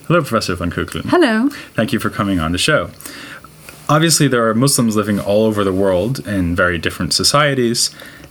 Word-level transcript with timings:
Hello, 0.07 0.23
Professor 0.23 0.55
von 0.55 0.71
Kugelgen. 0.71 1.11
Hello. 1.11 1.51
Thank 1.75 1.93
you 1.93 1.99
for 1.99 2.09
coming 2.09 2.41
on 2.41 2.53
the 2.53 2.59
show 2.59 2.89
obviously 3.93 4.27
there 4.27 4.49
are 4.49 4.55
Muslims 4.55 4.97
living 4.97 5.21
all 5.21 5.45
over 5.45 5.63
the 5.65 5.73
world 5.73 6.27
in 6.27 6.57
very 6.57 6.79
different 6.79 7.13
societies. 7.13 7.91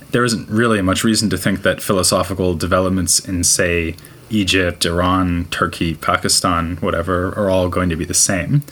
There 0.10 0.24
isn't 0.24 0.50
really 0.50 0.82
much 0.82 1.04
reason 1.04 1.30
to 1.30 1.38
think 1.38 1.62
that 1.62 1.84
philosophical 1.84 2.56
developments 2.56 3.20
in, 3.20 3.44
say, 3.44 3.96
Egypt, 4.32 4.86
Iran, 4.86 5.46
Turkey, 5.52 5.94
Pakistan, 5.94 6.78
whatever, 6.78 7.28
are 7.38 7.52
all 7.52 7.70
going 7.70 7.90
to 7.90 7.96
be 7.96 8.06
the 8.06 8.16
same. 8.16 8.64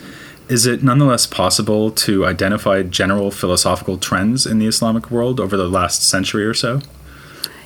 Is 0.48 0.66
it 0.66 0.82
nonetheless 0.82 1.26
possible 1.28 1.92
to 1.92 2.26
identify 2.26 2.82
general 2.82 3.30
philosophical 3.30 3.96
trends 3.96 4.44
in 4.44 4.58
the 4.58 4.66
Islamic 4.66 5.12
world 5.12 5.38
over 5.38 5.56
the 5.56 5.68
last 5.68 6.02
century 6.02 6.44
or 6.44 6.54
so? 6.54 6.80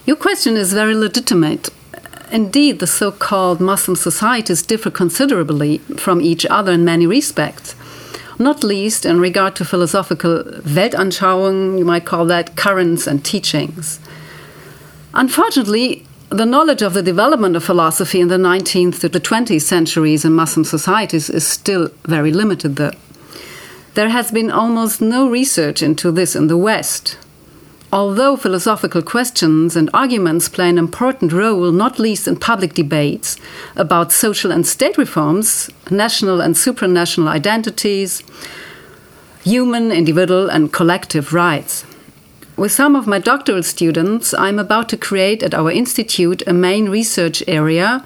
Your 0.04 0.16
question 0.16 0.54
is 0.54 0.74
very 0.74 0.94
legitimate. 0.94 1.70
Indeed, 2.30 2.78
the 2.78 2.86
so 2.86 3.10
called 3.10 3.58
Muslim 3.58 3.96
societies 3.96 4.60
differ 4.60 4.90
considerably 4.90 5.78
from 5.96 6.20
each 6.20 6.44
other 6.44 6.72
in 6.72 6.84
many 6.84 7.06
respects 7.06 7.74
not 8.38 8.64
least 8.64 9.04
in 9.04 9.20
regard 9.20 9.56
to 9.56 9.64
philosophical 9.64 10.42
Weltanschauung, 10.42 11.78
you 11.78 11.84
might 11.84 12.04
call 12.04 12.27
that 12.27 12.56
currents 12.56 13.06
and 13.06 13.24
teachings. 13.24 14.00
Unfortunately, 15.12 16.06
the 16.30 16.46
knowledge 16.46 16.82
of 16.82 16.94
the 16.94 17.02
development 17.02 17.55
of 17.55 17.62
philosophy 17.62 18.20
in 18.20 18.28
the 18.28 18.36
19th 18.36 19.00
to 19.00 19.08
the 19.08 19.20
20th 19.20 19.62
centuries 19.62 20.24
in 20.24 20.32
Muslim 20.32 20.64
societies 20.64 21.30
is 21.30 21.46
still 21.46 21.90
very 22.05 22.32
limited, 22.32 22.77
though. 22.77 22.92
There 23.94 24.08
has 24.08 24.32
been 24.32 24.50
almost 24.50 25.00
no 25.00 25.28
research 25.28 25.82
into 25.82 26.10
this 26.10 26.34
in 26.34 26.48
the 26.48 26.56
West, 26.56 27.16
Although 27.94 28.34
philosophical 28.34 29.02
questions 29.02 29.76
and 29.76 29.88
arguments 29.94 30.48
play 30.48 30.68
an 30.68 30.78
important 30.78 31.32
role, 31.32 31.70
not 31.70 32.00
least 32.00 32.26
in 32.26 32.34
public 32.34 32.74
debates 32.74 33.36
about 33.76 34.10
social 34.10 34.50
and 34.50 34.66
state 34.66 34.98
reforms, 34.98 35.70
national 35.92 36.40
and 36.40 36.56
supranational 36.56 37.28
identities, 37.28 38.24
human, 39.44 39.92
individual, 39.92 40.50
and 40.50 40.72
collective 40.72 41.32
rights. 41.32 41.84
With 42.56 42.72
some 42.72 42.96
of 42.96 43.06
my 43.06 43.20
doctoral 43.20 43.62
students, 43.62 44.34
I'm 44.34 44.58
about 44.58 44.88
to 44.88 44.96
create 44.96 45.44
at 45.44 45.54
our 45.54 45.70
institute 45.70 46.42
a 46.48 46.52
main 46.52 46.88
research 46.88 47.44
area 47.46 48.04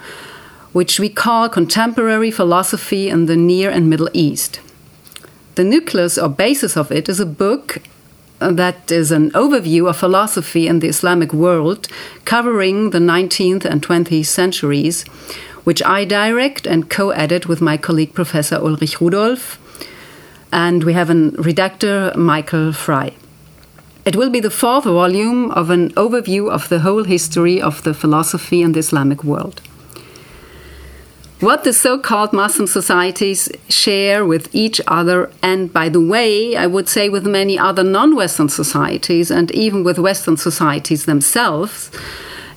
which 0.73 1.01
we 1.01 1.09
call 1.09 1.49
Contemporary 1.49 2.31
Philosophy 2.31 3.09
in 3.09 3.25
the 3.25 3.37
Near 3.39 3.71
and 3.71 3.89
Middle 3.89 4.11
East. 4.13 4.61
The 5.55 5.65
nucleus 5.65 6.19
or 6.19 6.29
basis 6.29 6.77
of 6.77 6.93
it 6.93 7.09
is 7.09 7.21
a 7.21 7.25
book 7.25 7.81
that 8.41 8.91
is 8.91 9.11
an 9.11 9.31
overview 9.33 9.89
of 9.89 9.97
philosophy 9.97 10.69
in 10.69 10.79
the 10.79 10.89
Islamic 10.89 11.33
world, 11.33 11.89
covering 12.25 12.91
the 12.91 12.99
19th 12.99 13.65
and 13.65 13.83
20th 13.83 14.27
centuries, 14.27 15.03
which 15.65 15.83
I 15.83 16.05
direct 16.05 16.67
and 16.67 16.89
co 16.89 17.11
edit 17.11 17.49
with 17.49 17.61
my 17.61 17.77
colleague 17.77 18.15
Professor 18.15 18.57
Ulrich 18.57 19.01
Rudolph. 19.01 19.59
And 20.53 20.85
we 20.85 20.95
have 20.95 21.11
a 21.11 21.15
redactor, 21.15 22.15
Michael 22.17 22.73
Fry. 22.73 23.13
It 24.05 24.17
will 24.17 24.31
be 24.31 24.41
the 24.41 24.51
fourth 24.51 24.85
volume 24.85 25.51
of 25.51 25.69
an 25.69 25.91
overview 25.91 26.51
of 26.51 26.69
the 26.71 26.79
whole 26.79 27.05
history 27.05 27.61
of 27.61 27.83
the 27.83 27.93
philosophy 27.93 28.63
in 28.63 28.73
the 28.73 28.79
Islamic 28.79 29.23
world. 29.23 29.61
What 31.41 31.63
the 31.63 31.73
so 31.73 32.01
called 32.01 32.33
Muslim 32.33 32.67
societies 32.67 33.49
share 33.69 34.27
with 34.27 34.53
each 34.53 34.81
other, 34.89 35.31
and 35.41 35.73
by 35.73 35.89
the 35.89 36.01
way, 36.01 36.57
I 36.57 36.67
would 36.67 36.89
say 36.89 37.09
with 37.09 37.25
many 37.25 37.57
other 37.57 37.85
non 37.85 38.17
Western 38.17 38.49
societies 38.49 39.31
and 39.31 39.49
even 39.53 39.85
with 39.85 40.01
Western 40.01 40.37
societies 40.37 41.05
themselves, 41.05 41.93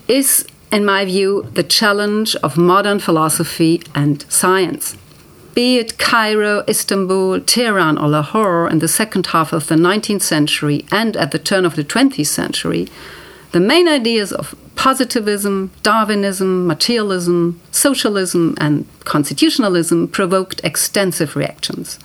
is, 0.08 0.48
in 0.72 0.84
my 0.84 1.06
view, 1.06 1.48
the 1.54 1.62
challenge 1.62 2.36
of 2.38 2.58
modern 2.58 2.98
philosophy 2.98 3.84
and 3.94 4.26
science. 4.30 4.98
Be 5.54 5.78
it 5.78 6.00
Cairo, 6.00 6.64
Istanbul, 6.68 7.42
Tehran, 7.42 8.00
or 8.00 8.08
Lahore 8.08 8.68
in 8.68 8.80
the 8.80 8.88
second 8.88 9.28
half 9.28 9.54
of 9.54 9.68
the 9.68 9.76
19th 9.76 10.24
century 10.24 10.86
and 10.92 11.16
at 11.18 11.30
the 11.30 11.38
turn 11.40 11.66
of 11.66 11.76
the 11.76 11.84
20th 11.84 12.26
century, 12.26 12.88
the 13.52 13.60
main 13.60 13.88
ideas 13.88 14.32
of 14.32 14.56
positivism, 14.82 15.70
Darwinism, 15.84 16.66
materialism, 16.66 17.62
socialism, 17.70 18.56
and 18.58 18.88
constitutionalism 19.02 20.08
provoked 20.08 20.60
extensive 20.64 21.36
reactions. 21.36 22.00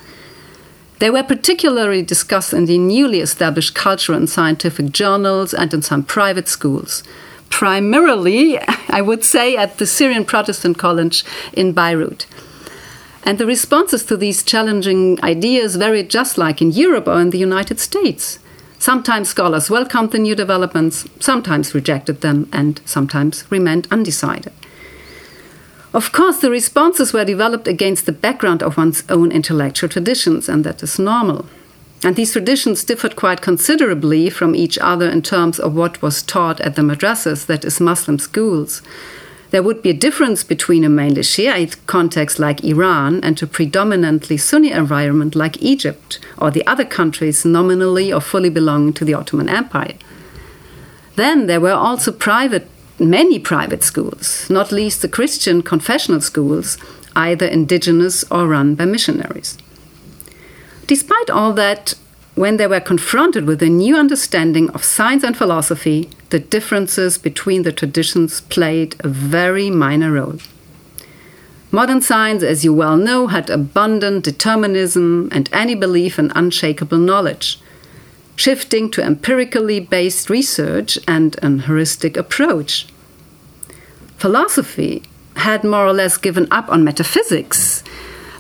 They 0.98 1.09
were 1.09 1.22
particularly 1.22 2.03
discussed 2.03 2.53
in 2.53 2.66
the 2.66 2.76
newly 2.76 3.20
established 3.20 3.75
cultural 3.75 4.19
and 4.19 4.28
scientific 4.28 4.92
journals 4.92 5.54
and 5.54 5.72
in 5.72 5.81
some 5.81 6.03
private 6.03 6.48
schools. 6.48 7.03
Primarily, 7.48 8.59
I 8.91 9.00
would 9.00 9.25
say, 9.25 9.56
at 9.56 9.78
the 9.78 9.86
Syrian 9.86 10.26
Protestant 10.26 10.76
College 10.76 11.25
in 11.54 11.72
Beirut. 11.72 12.26
And 13.22 13.38
the 13.38 13.47
responses 13.47 14.04
to 14.04 14.19
these 14.19 14.42
challenging 14.42 15.19
ideas 15.25 15.76
varied 15.76 16.10
just 16.10 16.36
like 16.36 16.60
in 16.60 16.72
Europe 16.72 17.09
or 17.09 17.22
in 17.22 17.31
the 17.31 17.38
United 17.38 17.81
States. 17.81 18.38
Sometimes 18.78 19.28
scholars 19.28 19.70
welcomed 19.70 20.12
the 20.12 20.19
new 20.19 20.34
developments, 20.34 21.06
sometimes 21.19 21.75
rejected 21.75 22.20
them, 22.20 22.48
and 22.53 22.81
sometimes 22.84 23.44
remained 23.50 23.88
undecided. 23.91 24.53
Of 25.94 26.12
course, 26.12 26.38
the 26.38 26.50
responses 26.50 27.12
were 27.12 27.25
developed 27.25 27.66
against 27.66 28.04
the 28.04 28.12
background 28.12 28.62
of 28.62 28.76
one's 28.76 29.03
own 29.09 29.32
intellectual 29.32 29.88
traditions, 29.88 30.48
and 30.48 30.62
that 30.65 30.82
is 30.82 30.98
normal. 30.98 31.47
And 32.04 32.16
these 32.16 32.32
traditions 32.32 32.84
differed 32.84 33.16
quite 33.16 33.41
considerably 33.41 34.28
from 34.28 34.54
each 34.54 34.78
other 34.78 35.09
in 35.09 35.22
terms 35.22 35.59
of 35.59 35.75
what 35.75 36.03
was 36.03 36.22
taught 36.22 36.60
at 36.60 36.76
the 36.76 36.82
madrasas, 36.82 37.47
that 37.47 37.65
is, 37.65 37.81
Muslim 37.81 38.19
schools, 38.19 38.82
there 39.51 39.62
would 39.62 39.83
be 39.83 39.91
a 39.91 39.95
difference 39.95 40.43
between 40.45 40.84
a 40.84 40.89
mainly 40.89 41.23
Shiite 41.23 41.77
context 41.87 42.39
like 42.39 42.65
Iran 42.65 43.21
and 43.23 43.41
a 43.43 43.47
predominantly 43.47 44.37
Sunni 44.37 44.73
environment 44.73 45.37
like 45.37 45.62
Egypt 45.62 46.19
or 46.39 46.51
the 46.51 46.67
other 46.67 46.84
countries 46.84 47.45
nominally 47.45 48.12
or 48.12 48.21
fully 48.21 48.51
belonging 48.51 48.93
to 48.95 49.05
the 49.05 49.15
Ottoman 49.15 49.49
Empire. 49.49 49.95
Then 51.15 51.47
there 51.47 51.61
were 51.61 51.73
also 51.73 52.12
private, 52.12 52.69
many 52.99 53.39
private 53.39 53.83
schools, 53.83 54.49
not 54.51 54.73
least 54.73 55.01
the 55.03 55.09
Christian 55.09 55.63
confessional 55.63 56.21
schools, 56.21 56.77
either 57.15 57.47
indigenous 57.47 58.25
or 58.31 58.47
run 58.47 58.75
by 58.75 58.84
missionaries. 58.84 59.57
Despite 60.87 61.31
all 61.31 61.53
that, 61.55 61.95
when 62.36 62.58
they 62.58 62.66
were 62.66 62.80
confronted 62.80 63.47
with 63.47 63.62
a 63.62 63.69
new 63.69 63.97
understanding 63.97 64.69
of 64.70 64.84
science 64.84 65.24
and 65.24 65.34
philosophy, 65.34 66.10
the 66.28 66.38
differences 66.38 67.16
between 67.16 67.62
the 67.62 67.72
traditions 67.72 68.42
played 68.42 68.94
a 69.00 69.08
very 69.08 69.70
minor 69.70 70.12
role. 70.12 70.38
Modern 71.70 72.02
science, 72.02 72.42
as 72.42 72.62
you 72.62 72.74
well 72.74 72.98
know, 72.98 73.28
had 73.28 73.48
abundant 73.48 74.22
determinism 74.22 75.30
and 75.32 75.48
any 75.50 75.74
belief 75.74 76.19
in 76.19 76.30
unshakable 76.34 76.98
knowledge, 76.98 77.59
shifting 78.36 78.91
to 78.91 79.03
empirically 79.03 79.80
based 79.80 80.28
research 80.28 80.98
and 81.09 81.39
an 81.42 81.60
heuristic 81.60 82.18
approach. 82.18 82.86
Philosophy 84.18 85.03
had 85.36 85.65
more 85.65 85.86
or 85.86 85.94
less 85.94 86.18
given 86.18 86.47
up 86.50 86.68
on 86.68 86.84
metaphysics 86.84 87.82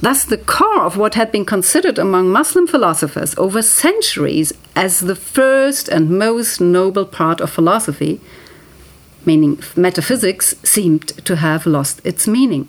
thus 0.00 0.24
the 0.24 0.38
core 0.38 0.82
of 0.82 0.96
what 0.96 1.14
had 1.14 1.32
been 1.32 1.44
considered 1.44 1.98
among 1.98 2.30
Muslim 2.30 2.66
philosophers 2.66 3.34
over 3.38 3.62
centuries 3.62 4.52
as 4.74 5.00
the 5.00 5.16
first 5.16 5.88
and 5.88 6.18
most 6.18 6.60
noble 6.60 7.04
part 7.04 7.40
of 7.40 7.50
philosophy, 7.50 8.20
meaning 9.24 9.58
metaphysics, 9.76 10.54
seemed 10.62 11.08
to 11.24 11.36
have 11.36 11.66
lost 11.66 12.00
its 12.04 12.28
meaning. 12.28 12.68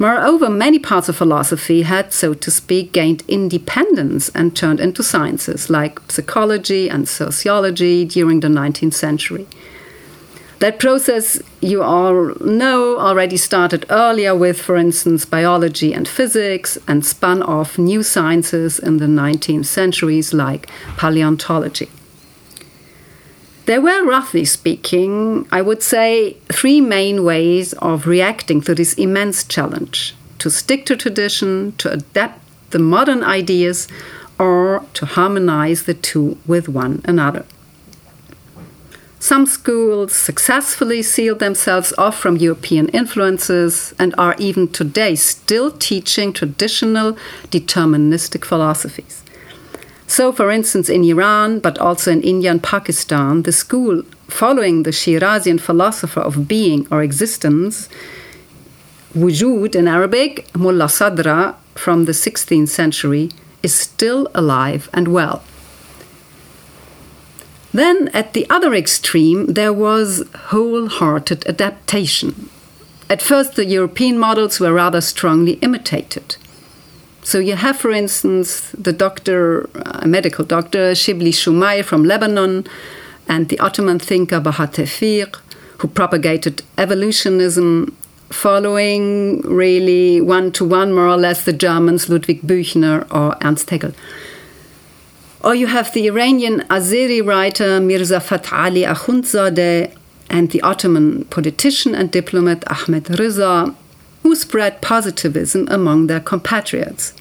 Moreover, 0.00 0.48
many 0.48 0.78
parts 0.78 1.10
of 1.10 1.16
philosophy 1.16 1.82
had, 1.82 2.10
so 2.10 2.32
to 2.32 2.50
speak, 2.50 2.90
gained 2.92 3.22
independence 3.28 4.30
and 4.30 4.56
turned 4.56 4.80
into 4.80 5.02
sciences 5.02 5.68
like 5.68 6.00
psychology 6.10 6.88
and 6.88 7.06
sociology 7.06 8.06
during 8.06 8.40
the 8.40 8.48
19th 8.48 8.94
century. 8.94 9.46
That 10.60 10.78
process, 10.78 11.40
you 11.62 11.82
all 11.82 12.34
know, 12.38 12.98
already 12.98 13.38
started 13.38 13.86
earlier 13.88 14.34
with, 14.36 14.60
for 14.60 14.76
instance, 14.76 15.24
biology 15.24 15.94
and 15.94 16.06
physics, 16.06 16.76
and 16.86 17.04
spun 17.04 17.42
off 17.42 17.78
new 17.78 18.02
sciences 18.02 18.78
in 18.78 18.98
the 18.98 19.06
19th 19.06 19.64
centuries 19.64 20.34
like 20.34 20.68
paleontology. 20.98 21.88
There 23.64 23.80
were, 23.80 24.04
roughly 24.04 24.44
speaking, 24.44 25.48
I 25.50 25.62
would 25.62 25.82
say, 25.82 26.36
three 26.52 26.82
main 26.82 27.24
ways 27.24 27.72
of 27.74 28.06
reacting 28.06 28.60
to 28.62 28.74
this 28.74 28.92
immense 28.94 29.44
challenge 29.44 30.14
to 30.40 30.50
stick 30.50 30.84
to 30.86 30.96
tradition, 30.96 31.72
to 31.78 31.92
adapt 31.92 32.40
the 32.70 32.78
modern 32.78 33.22
ideas, 33.24 33.88
or 34.38 34.84
to 34.94 35.06
harmonize 35.06 35.84
the 35.84 35.94
two 35.94 36.36
with 36.46 36.68
one 36.68 37.00
another. 37.04 37.46
Some 39.22 39.44
schools 39.44 40.14
successfully 40.14 41.02
sealed 41.02 41.40
themselves 41.40 41.92
off 41.98 42.18
from 42.18 42.38
European 42.38 42.88
influences 42.88 43.94
and 43.98 44.14
are 44.16 44.34
even 44.38 44.66
today 44.68 45.14
still 45.14 45.70
teaching 45.70 46.32
traditional 46.32 47.18
deterministic 47.50 48.46
philosophies. 48.46 49.22
So, 50.06 50.32
for 50.32 50.50
instance, 50.50 50.88
in 50.88 51.04
Iran, 51.04 51.60
but 51.60 51.78
also 51.78 52.10
in 52.10 52.22
India 52.22 52.50
and 52.50 52.62
Pakistan, 52.62 53.42
the 53.42 53.52
school 53.52 54.04
following 54.26 54.84
the 54.84 54.90
Shirazian 54.90 55.60
philosopher 55.60 56.20
of 56.20 56.48
being 56.48 56.86
or 56.90 57.02
existence, 57.02 57.90
Wujud 59.14 59.74
in 59.74 59.86
Arabic, 59.86 60.48
Mullah 60.56 60.86
Sadra 60.86 61.56
from 61.74 62.06
the 62.06 62.12
16th 62.12 62.68
century, 62.68 63.28
is 63.62 63.74
still 63.74 64.28
alive 64.34 64.88
and 64.94 65.08
well. 65.08 65.42
Then, 67.72 68.08
at 68.08 68.32
the 68.32 68.48
other 68.50 68.74
extreme, 68.74 69.46
there 69.54 69.72
was 69.72 70.24
wholehearted 70.34 71.46
adaptation. 71.46 72.48
At 73.08 73.22
first, 73.22 73.54
the 73.54 73.64
European 73.64 74.18
models 74.18 74.60
were 74.60 74.72
rather 74.72 75.00
strongly 75.00 75.52
imitated. 75.54 76.36
So, 77.22 77.38
you 77.38 77.54
have, 77.54 77.76
for 77.76 77.90
instance, 77.90 78.70
the 78.70 78.92
doctor, 78.92 79.68
a 79.84 80.06
medical 80.06 80.44
doctor, 80.44 80.92
Shibli 80.92 81.32
Shumay 81.32 81.84
from 81.84 82.04
Lebanon, 82.04 82.66
and 83.28 83.48
the 83.48 83.58
Ottoman 83.60 83.98
thinker 83.98 84.40
Baha 84.40 84.66
Tevfik, 84.66 85.36
who 85.78 85.88
propagated 85.88 86.62
evolutionism 86.76 87.96
following 88.30 89.40
really 89.42 90.20
one 90.20 90.52
to 90.52 90.64
one, 90.64 90.92
more 90.92 91.06
or 91.06 91.16
less, 91.16 91.44
the 91.44 91.52
Germans 91.52 92.08
Ludwig 92.08 92.42
Büchner 92.42 93.06
or 93.12 93.36
Ernst 93.42 93.68
Haeckel. 93.70 93.92
Or 95.42 95.54
you 95.54 95.68
have 95.68 95.92
the 95.92 96.06
Iranian 96.06 96.60
Azeri 96.68 97.24
writer 97.24 97.80
Mirza 97.80 98.20
Fath 98.20 98.52
Ali 98.52 98.82
Akhundzadeh 98.82 99.94
and 100.28 100.50
the 100.50 100.60
Ottoman 100.60 101.24
politician 101.24 101.94
and 101.94 102.10
diplomat 102.10 102.62
Ahmed 102.70 103.18
Riza, 103.18 103.74
who 104.22 104.36
spread 104.36 104.82
positivism 104.82 105.66
among 105.70 106.06
their 106.06 106.20
compatriots. 106.20 107.14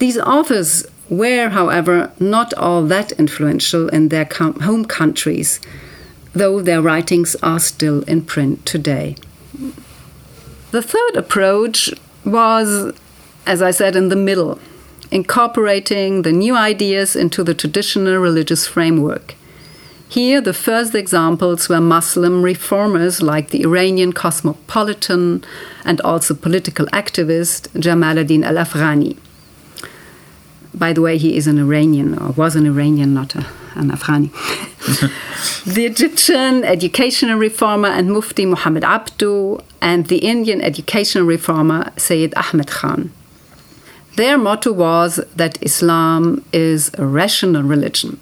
These 0.00 0.18
authors 0.18 0.84
were, 1.08 1.50
however, 1.50 2.10
not 2.18 2.52
all 2.54 2.82
that 2.86 3.12
influential 3.12 3.88
in 3.88 4.08
their 4.08 4.28
home 4.34 4.84
countries, 4.84 5.60
though 6.32 6.60
their 6.60 6.82
writings 6.82 7.36
are 7.42 7.60
still 7.60 8.02
in 8.02 8.22
print 8.22 8.66
today. 8.66 9.14
The 10.72 10.82
third 10.82 11.16
approach 11.16 11.90
was, 12.24 12.92
as 13.46 13.62
I 13.62 13.70
said, 13.70 13.94
in 13.94 14.08
the 14.08 14.16
middle 14.16 14.58
incorporating 15.12 16.22
the 16.22 16.32
new 16.32 16.56
ideas 16.56 17.14
into 17.14 17.44
the 17.44 17.54
traditional 17.54 18.16
religious 18.16 18.66
framework. 18.66 19.34
Here, 20.08 20.40
the 20.40 20.52
first 20.52 20.94
examples 20.94 21.68
were 21.68 21.80
Muslim 21.80 22.42
reformers 22.42 23.22
like 23.22 23.50
the 23.50 23.62
Iranian 23.62 24.12
cosmopolitan 24.12 25.44
and 25.84 26.00
also 26.02 26.34
political 26.34 26.86
activist 26.86 27.68
Jamaluddin 27.80 28.44
al 28.44 28.56
Afghani. 28.56 29.16
By 30.74 30.92
the 30.92 31.02
way, 31.02 31.18
he 31.18 31.36
is 31.36 31.46
an 31.46 31.58
Iranian, 31.58 32.18
or 32.18 32.32
was 32.32 32.56
an 32.56 32.66
Iranian, 32.66 33.14
not 33.14 33.34
a, 33.34 33.46
an 33.74 33.90
Afghani. 33.90 34.30
the 35.74 35.86
Egyptian 35.86 36.64
educational 36.64 37.38
reformer 37.38 37.88
and 37.88 38.12
Mufti 38.12 38.46
Muhammad 38.46 38.84
Abdu, 38.84 39.58
and 39.80 40.06
the 40.08 40.18
Indian 40.18 40.60
educational 40.60 41.24
reformer 41.24 41.90
Sayyid 41.96 42.34
Ahmed 42.36 42.68
Khan. 42.68 43.12
Their 44.16 44.36
motto 44.36 44.72
was 44.72 45.16
that 45.36 45.62
Islam 45.62 46.44
is 46.52 46.90
a 46.98 47.06
rational 47.06 47.62
religion. 47.62 48.20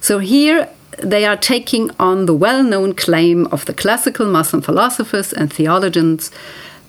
So 0.00 0.18
here 0.18 0.68
they 0.98 1.24
are 1.24 1.36
taking 1.36 1.90
on 1.98 2.26
the 2.26 2.34
well 2.34 2.62
known 2.62 2.94
claim 2.94 3.46
of 3.46 3.64
the 3.66 3.74
classical 3.74 4.26
Muslim 4.26 4.62
philosophers 4.62 5.32
and 5.32 5.52
theologians 5.52 6.30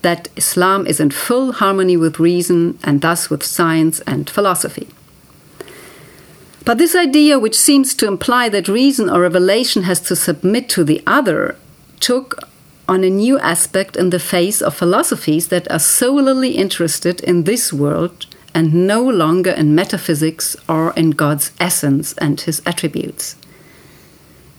that 0.02 0.28
Islam 0.36 0.86
is 0.86 1.00
in 1.00 1.10
full 1.10 1.52
harmony 1.52 1.96
with 1.96 2.18
reason 2.18 2.78
and 2.84 3.00
thus 3.00 3.30
with 3.30 3.42
science 3.42 4.00
and 4.00 4.28
philosophy. 4.28 4.88
But 6.64 6.78
this 6.78 6.94
idea, 6.94 7.38
which 7.38 7.58
seems 7.58 7.94
to 7.94 8.06
imply 8.06 8.48
that 8.48 8.68
reason 8.68 9.10
or 9.10 9.20
revelation 9.20 9.82
has 9.82 10.00
to 10.00 10.16
submit 10.16 10.68
to 10.70 10.84
the 10.84 11.02
other, 11.06 11.56
took 12.00 12.38
on 12.88 13.02
a 13.02 13.10
new 13.10 13.38
aspect 13.38 13.96
in 13.96 14.10
the 14.10 14.18
face 14.18 14.60
of 14.60 14.74
philosophies 14.74 15.48
that 15.48 15.70
are 15.70 15.78
solely 15.78 16.52
interested 16.52 17.20
in 17.20 17.44
this 17.44 17.72
world 17.72 18.26
and 18.54 18.86
no 18.86 19.02
longer 19.02 19.50
in 19.50 19.74
metaphysics 19.74 20.56
or 20.68 20.92
in 20.94 21.10
God's 21.10 21.52
essence 21.58 22.12
and 22.18 22.40
his 22.40 22.62
attributes. 22.64 23.36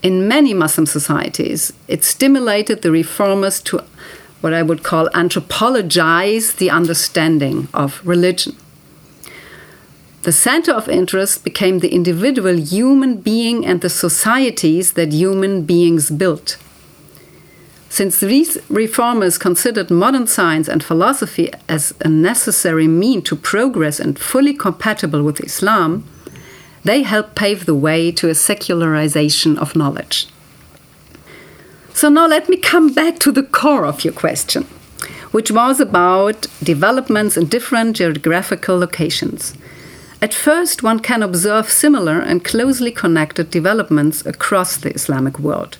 In 0.03 0.27
many 0.27 0.53
Muslim 0.53 0.85
societies, 0.85 1.73
it 1.87 2.03
stimulated 2.03 2.81
the 2.81 2.91
reformers 2.91 3.61
to 3.61 3.83
what 4.41 4.53
I 4.53 4.61
would 4.61 4.83
call 4.83 5.09
anthropologize 5.09 6.57
the 6.57 6.69
understanding 6.69 7.67
of 7.73 8.05
religion. 8.05 8.55
The 10.23 10.31
center 10.31 10.71
of 10.71 10.89
interest 10.89 11.43
became 11.43 11.79
the 11.79 11.93
individual 11.93 12.57
human 12.57 13.17
being 13.17 13.65
and 13.65 13.81
the 13.81 13.89
societies 13.89 14.93
that 14.93 15.13
human 15.13 15.63
beings 15.63 16.09
built. 16.09 16.57
Since 17.95 18.19
these 18.19 18.57
reformers 18.67 19.37
considered 19.37 19.89
modern 19.89 20.27
science 20.27 20.67
and 20.67 20.83
philosophy 20.83 21.49
as 21.69 21.93
a 22.01 22.09
necessary 22.09 22.89
mean 22.89 23.21
to 23.21 23.37
progress 23.37 24.01
and 24.01 24.19
fully 24.19 24.53
compatible 24.53 25.23
with 25.23 25.39
Islam, 25.39 26.03
they 26.83 27.03
helped 27.03 27.35
pave 27.35 27.65
the 27.65 27.73
way 27.73 28.11
to 28.11 28.27
a 28.27 28.35
secularization 28.35 29.57
of 29.57 29.77
knowledge. 29.77 30.27
So 31.93 32.09
now 32.09 32.27
let 32.27 32.49
me 32.49 32.57
come 32.57 32.91
back 32.93 33.17
to 33.19 33.31
the 33.31 33.43
core 33.43 33.85
of 33.85 34.03
your 34.03 34.13
question, 34.13 34.63
which 35.31 35.49
was 35.49 35.79
about 35.79 36.47
developments 36.61 37.37
in 37.37 37.45
different 37.45 37.95
geographical 37.95 38.77
locations. 38.77 39.53
At 40.21 40.33
first, 40.33 40.83
one 40.83 40.99
can 40.99 41.23
observe 41.23 41.69
similar 41.69 42.19
and 42.19 42.43
closely 42.43 42.91
connected 42.91 43.49
developments 43.51 44.25
across 44.25 44.75
the 44.75 44.93
Islamic 44.93 45.39
world 45.39 45.77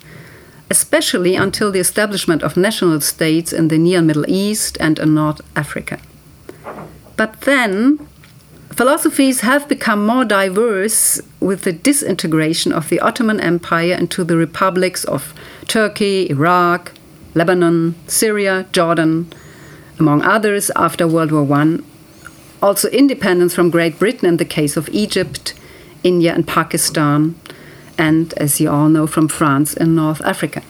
especially 0.69 1.35
until 1.35 1.71
the 1.71 1.79
establishment 1.79 2.41
of 2.41 2.57
national 2.57 3.01
states 3.01 3.53
in 3.53 3.67
the 3.67 3.77
Near 3.77 4.01
Middle 4.01 4.29
East 4.29 4.77
and 4.79 4.97
in 4.97 5.13
North 5.13 5.41
Africa. 5.55 5.99
But 7.15 7.41
then, 7.41 8.07
philosophies 8.71 9.41
have 9.41 9.69
become 9.69 10.05
more 10.05 10.25
diverse 10.25 11.21
with 11.39 11.61
the 11.61 11.71
disintegration 11.71 12.73
of 12.73 12.89
the 12.89 12.99
Ottoman 12.99 13.39
Empire 13.39 13.93
into 13.93 14.23
the 14.23 14.37
republics 14.37 15.03
of 15.05 15.33
Turkey, 15.67 16.29
Iraq, 16.29 16.91
Lebanon, 17.35 17.95
Syria, 18.07 18.65
Jordan, 18.71 19.31
among 19.99 20.23
others 20.23 20.71
after 20.75 21.07
World 21.07 21.31
War 21.31 21.51
I. 21.53 21.79
Also, 22.61 22.89
independence 22.89 23.53
from 23.53 23.69
Great 23.69 23.99
Britain 23.99 24.27
in 24.27 24.37
the 24.37 24.45
case 24.45 24.75
of 24.75 24.89
Egypt, 24.89 25.53
India, 26.03 26.33
and 26.33 26.47
Pakistan, 26.47 27.35
and, 27.97 28.33
as 28.35 28.59
you 28.59 28.69
all 28.69 28.89
know, 28.89 29.07
from 29.07 29.27
France 29.27 29.73
and 29.73 29.95
North 29.95 30.21
Africa. 30.21 30.61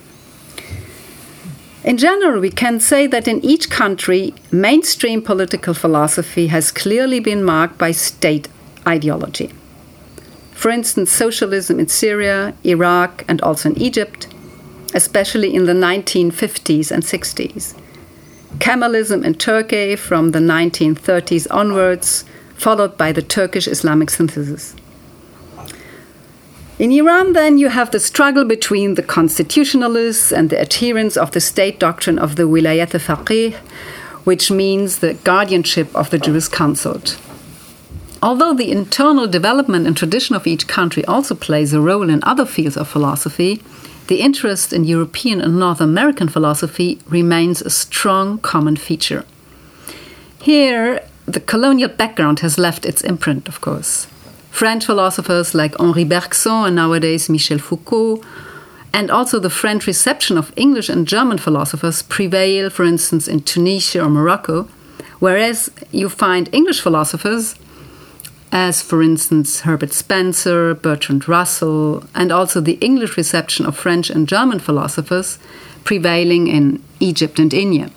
In 1.83 1.97
general, 1.97 2.39
we 2.39 2.49
can 2.49 2.79
say 2.79 3.05
that 3.05 3.27
in 3.27 3.45
each 3.45 3.69
country, 3.69 4.33
mainstream 4.51 5.21
political 5.21 5.75
philosophy 5.75 6.47
has 6.47 6.71
clearly 6.71 7.19
been 7.19 7.43
marked 7.43 7.77
by 7.77 7.91
state 7.91 8.47
ideology. 8.87 9.53
For 10.53 10.71
instance, 10.71 11.11
socialism 11.11 11.79
in 11.79 11.87
Syria, 11.87 12.55
Iraq, 12.63 13.23
and 13.27 13.39
also 13.41 13.69
in 13.69 13.77
Egypt, 13.77 14.27
especially 14.95 15.53
in 15.53 15.65
the 15.65 15.73
1950s 15.73 16.89
and 16.89 17.03
60s. 17.03 17.75
Kemalism 18.57 19.23
in 19.23 19.35
Turkey 19.35 19.95
from 19.95 20.31
the 20.31 20.39
1930s 20.39 21.45
onwards, 21.51 22.25
followed 22.55 22.97
by 22.97 23.11
the 23.11 23.21
Turkish 23.21 23.67
Islamic 23.67 24.09
synthesis. 24.09 24.75
In 26.77 26.91
Iran, 26.91 27.31
then, 27.31 27.57
you 27.57 27.69
have 27.69 27.91
the 27.91 28.01
struggle 28.01 28.43
between 28.43 28.95
the 28.95 29.03
constitutionalists 29.03 30.33
and 30.33 30.49
the 30.49 30.59
adherents 30.59 31.15
of 31.15 31.31
the 31.31 31.39
state 31.39 31.79
doctrine 31.79 32.19
of 32.19 32.35
the 32.35 32.43
Wilayat 32.43 32.93
al-Faqih, 32.93 33.53
which 34.25 34.51
means 34.51 34.99
the 34.99 35.13
guardianship 35.13 35.95
of 35.95 36.09
the 36.09 36.17
jurisconsult. 36.17 37.17
Although 38.21 38.53
the 38.53 38.71
internal 38.71 39.25
development 39.25 39.87
and 39.87 39.95
tradition 39.95 40.35
of 40.35 40.47
each 40.47 40.67
country 40.67 41.05
also 41.05 41.33
plays 41.33 41.71
a 41.71 41.79
role 41.79 42.09
in 42.09 42.21
other 42.23 42.45
fields 42.45 42.75
of 42.75 42.89
philosophy, 42.89 43.61
the 44.07 44.19
interest 44.19 44.73
in 44.73 44.83
European 44.83 45.39
and 45.39 45.57
North 45.57 45.79
American 45.79 46.27
philosophy 46.27 46.99
remains 47.07 47.61
a 47.61 47.69
strong 47.69 48.37
common 48.39 48.75
feature. 48.75 49.23
Here, 50.41 51.07
the 51.25 51.39
colonial 51.39 51.89
background 51.89 52.41
has 52.41 52.57
left 52.57 52.85
its 52.85 53.01
imprint, 53.01 53.47
of 53.47 53.61
course. 53.61 54.07
French 54.55 54.85
philosophers 54.85 55.53
like 55.53 55.77
Henri 55.81 56.05
Bergson 56.05 56.67
and 56.67 56.75
nowadays 56.77 57.29
Michel 57.29 57.57
Foucault, 57.57 58.21
and 58.93 59.11
also 59.11 59.37
the 59.37 59.49
French 59.49 59.85
reception 59.85 60.37
of 60.37 60.53
English 60.55 60.87
and 60.87 61.05
German 61.05 61.37
philosophers 61.39 62.03
prevail, 62.03 62.69
for 62.69 62.85
instance, 62.85 63.27
in 63.27 63.41
Tunisia 63.41 64.01
or 64.01 64.09
Morocco, 64.09 64.69
whereas 65.19 65.69
you 65.91 66.07
find 66.07 66.47
English 66.53 66.79
philosophers 66.79 67.55
as, 68.53 68.81
for 68.81 69.03
instance, 69.03 69.59
Herbert 69.59 69.91
Spencer, 69.91 70.73
Bertrand 70.73 71.27
Russell, 71.27 72.05
and 72.15 72.31
also 72.31 72.61
the 72.61 72.79
English 72.79 73.17
reception 73.17 73.65
of 73.65 73.75
French 73.75 74.09
and 74.09 74.25
German 74.25 74.59
philosophers 74.59 75.37
prevailing 75.83 76.47
in 76.47 76.81
Egypt 77.01 77.39
and 77.39 77.53
India. 77.53 77.91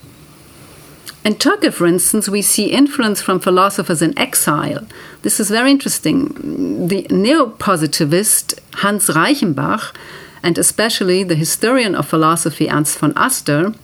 In 1.28 1.34
Turkey, 1.34 1.68
for 1.68 1.86
instance, 1.86 2.26
we 2.26 2.40
see 2.40 2.72
influence 2.72 3.20
from 3.20 3.38
philosophers 3.38 4.00
in 4.00 4.18
exile. 4.18 4.86
This 5.20 5.38
is 5.38 5.50
very 5.50 5.70
interesting. 5.70 6.88
The 6.88 7.06
neo 7.10 7.50
positivist 7.50 8.58
Hans 8.76 9.08
Reichenbach, 9.08 9.94
and 10.42 10.56
especially 10.56 11.22
the 11.24 11.34
historian 11.34 11.94
of 11.94 12.08
philosophy 12.08 12.70
Ernst 12.70 12.98
von 12.98 13.12
Aster, 13.14 13.74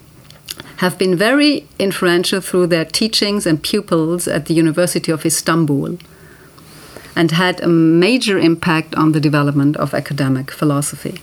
have 0.79 0.97
been 0.97 1.17
very 1.17 1.67
influential 1.79 2.41
through 2.41 2.69
their 2.69 2.87
teachings 2.87 3.45
and 3.45 3.63
pupils 3.63 4.27
at 4.27 4.47
the 4.47 4.55
University 4.55 5.13
of 5.13 5.27
Istanbul 5.27 5.99
and 7.15 7.31
had 7.31 7.61
a 7.61 7.69
major 7.69 8.39
impact 8.39 8.95
on 8.95 9.13
the 9.13 9.21
development 9.21 9.77
of 9.77 9.93
academic 9.93 10.51
philosophy. 10.51 11.21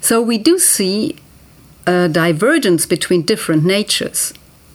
So 0.00 0.22
we 0.22 0.38
do 0.38 0.60
see 0.60 1.16
a 1.88 2.08
divergence 2.08 2.86
between 2.86 3.22
different 3.22 3.64
natures. 3.64 4.32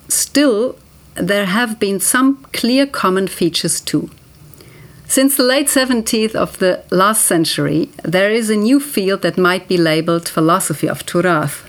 Still, 0.10 0.76
there 1.16 1.46
have 1.46 1.80
been 1.80 2.00
some 2.00 2.44
clear 2.52 2.86
common 2.86 3.28
features 3.28 3.80
too. 3.80 4.10
Since 5.08 5.38
the 5.38 5.44
late 5.44 5.68
17th 5.68 6.36
of 6.36 6.60
the 6.60 6.84
last 6.92 7.26
century, 7.26 7.90
there 8.04 8.32
is 8.32 8.50
a 8.50 8.56
new 8.56 8.80
field 8.80 9.22
that 9.22 9.38
might 9.38 9.68
be 9.68 9.78
labeled 9.78 10.28
philosophy 10.28 10.88
of 10.88 11.06
Turath. 11.06 11.66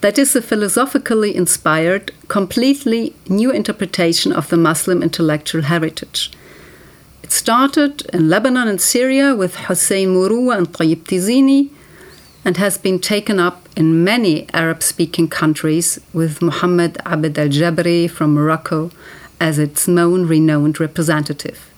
That 0.00 0.18
is 0.18 0.34
a 0.34 0.42
philosophically 0.42 1.34
inspired, 1.34 2.12
completely 2.28 3.14
new 3.28 3.50
interpretation 3.50 4.32
of 4.32 4.48
the 4.48 4.56
Muslim 4.56 5.02
intellectual 5.02 5.62
heritage. 5.62 6.30
It 7.22 7.30
started 7.30 8.02
in 8.12 8.28
Lebanon 8.28 8.68
and 8.68 8.80
Syria 8.80 9.34
with 9.34 9.54
Hussein 9.54 10.08
Murua 10.08 10.58
and 10.58 10.72
Tayyib 10.72 11.04
Tizini 11.04 11.70
and 12.44 12.56
has 12.56 12.76
been 12.78 12.98
taken 12.98 13.38
up 13.38 13.68
in 13.76 14.04
many 14.04 14.46
Arab 14.52 14.82
speaking 14.82 15.28
countries 15.28 16.00
with 16.12 16.42
Muhammad 16.42 16.98
Abd 17.04 17.38
al 17.38 17.48
Jabri 17.48 18.10
from 18.10 18.34
Morocco 18.34 18.90
as 19.40 19.58
its 19.58 19.88
known 19.88 20.26
renowned 20.26 20.78
representative. 20.80 21.68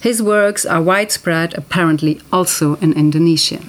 His 0.00 0.22
works 0.22 0.64
are 0.64 0.82
widespread, 0.82 1.54
apparently 1.54 2.20
also 2.32 2.76
in 2.76 2.92
Indonesia. 2.92 3.60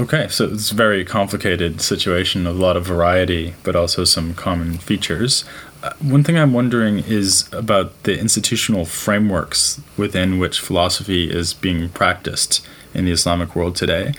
Okay, 0.00 0.26
so 0.28 0.46
it's 0.46 0.72
a 0.72 0.74
very 0.74 1.04
complicated 1.04 1.80
situation, 1.80 2.46
a 2.46 2.52
lot 2.52 2.76
of 2.76 2.84
variety, 2.84 3.54
but 3.62 3.76
also 3.76 4.02
some 4.04 4.34
common 4.34 4.78
features. 4.78 5.44
Uh, 5.82 5.92
one 6.00 6.24
thing 6.24 6.36
I'm 6.36 6.52
wondering 6.52 7.00
is 7.00 7.48
about 7.52 8.02
the 8.02 8.18
institutional 8.18 8.84
frameworks 8.84 9.80
within 9.96 10.38
which 10.38 10.58
philosophy 10.58 11.30
is 11.30 11.54
being 11.54 11.88
practiced 11.90 12.66
in 12.94 13.04
the 13.04 13.12
Islamic 13.12 13.54
world 13.54 13.76
today. 13.76 14.12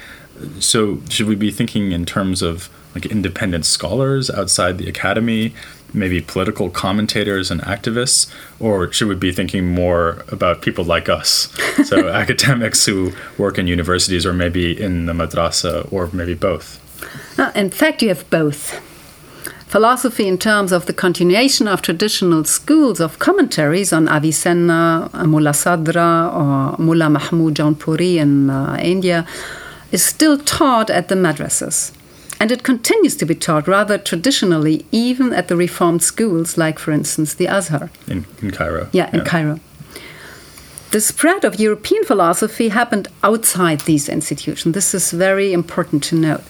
So, 0.59 0.99
should 1.09 1.27
we 1.27 1.35
be 1.35 1.51
thinking 1.51 1.91
in 1.91 2.05
terms 2.05 2.41
of 2.41 2.69
like 2.95 3.05
independent 3.05 3.65
scholars 3.65 4.29
outside 4.29 4.77
the 4.77 4.87
academy, 4.87 5.53
maybe 5.93 6.21
political 6.21 6.69
commentators 6.69 7.51
and 7.51 7.61
activists, 7.61 8.31
or 8.59 8.91
should 8.91 9.07
we 9.07 9.15
be 9.15 9.31
thinking 9.31 9.73
more 9.73 10.23
about 10.29 10.61
people 10.61 10.83
like 10.83 11.09
us? 11.09 11.53
So, 11.85 12.09
academics 12.09 12.85
who 12.85 13.13
work 13.37 13.57
in 13.57 13.67
universities 13.67 14.25
or 14.25 14.33
maybe 14.33 14.79
in 14.79 15.07
the 15.07 15.13
madrasa, 15.13 15.91
or 15.91 16.09
maybe 16.13 16.35
both? 16.35 16.79
In 17.55 17.71
fact, 17.71 18.01
you 18.03 18.09
have 18.09 18.29
both. 18.29 18.79
Philosophy, 19.67 20.27
in 20.27 20.37
terms 20.37 20.71
of 20.71 20.85
the 20.85 20.93
continuation 20.93 21.67
of 21.67 21.81
traditional 21.81 22.43
schools 22.43 22.99
of 22.99 23.17
commentaries 23.17 23.91
on 23.91 24.07
Avicenna, 24.07 25.09
Mullah 25.25 25.49
Sadra, 25.49 26.31
or 26.31 26.77
Mullah 26.77 27.09
Mahmud 27.09 27.55
Jaunpuri 27.55 28.17
in 28.17 28.51
uh, 28.51 28.77
India, 28.79 29.25
is 29.93 30.03
still 30.03 30.37
taught 30.37 30.89
at 30.89 31.07
the 31.07 31.15
madrasas. 31.15 31.93
And 32.39 32.51
it 32.51 32.63
continues 32.63 33.15
to 33.17 33.25
be 33.25 33.35
taught 33.35 33.67
rather 33.67 33.97
traditionally, 33.97 34.85
even 34.91 35.31
at 35.31 35.47
the 35.47 35.55
reformed 35.55 36.03
schools, 36.03 36.57
like, 36.57 36.79
for 36.79 36.91
instance, 36.91 37.35
the 37.35 37.47
Azhar. 37.47 37.89
In, 38.07 38.25
in 38.41 38.51
Cairo. 38.51 38.89
Yeah, 38.91 39.09
in 39.13 39.19
yeah. 39.19 39.25
Cairo. 39.25 39.59
The 40.91 40.99
spread 40.99 41.45
of 41.45 41.59
European 41.59 42.03
philosophy 42.03 42.69
happened 42.69 43.07
outside 43.23 43.81
these 43.81 44.09
institutions. 44.09 44.73
This 44.73 44.93
is 44.93 45.11
very 45.11 45.53
important 45.53 46.03
to 46.05 46.15
note. 46.15 46.43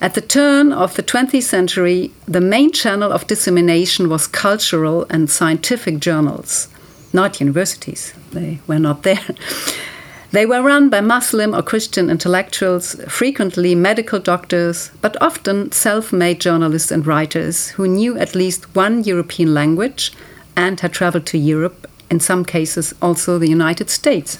At 0.00 0.14
the 0.14 0.20
turn 0.20 0.72
of 0.72 0.94
the 0.94 1.02
20th 1.02 1.44
century, 1.44 2.12
the 2.26 2.40
main 2.40 2.70
channel 2.70 3.10
of 3.10 3.26
dissemination 3.26 4.08
was 4.08 4.26
cultural 4.26 5.06
and 5.08 5.30
scientific 5.30 6.00
journals, 6.00 6.68
not 7.12 7.40
universities. 7.40 8.12
They 8.32 8.58
were 8.66 8.78
not 8.78 9.04
there. 9.04 9.24
They 10.36 10.44
were 10.44 10.60
run 10.60 10.90
by 10.90 11.00
Muslim 11.00 11.54
or 11.54 11.62
Christian 11.62 12.10
intellectuals, 12.10 12.94
frequently 13.08 13.74
medical 13.74 14.18
doctors, 14.18 14.90
but 15.00 15.16
often 15.18 15.72
self 15.72 16.12
made 16.12 16.42
journalists 16.42 16.90
and 16.90 17.06
writers 17.06 17.68
who 17.68 17.88
knew 17.88 18.18
at 18.18 18.34
least 18.34 18.76
one 18.76 19.02
European 19.02 19.54
language 19.54 20.12
and 20.54 20.78
had 20.78 20.92
traveled 20.92 21.24
to 21.28 21.38
Europe, 21.38 21.86
in 22.10 22.20
some 22.20 22.44
cases 22.44 22.94
also 23.00 23.38
the 23.38 23.48
United 23.48 23.88
States. 23.88 24.38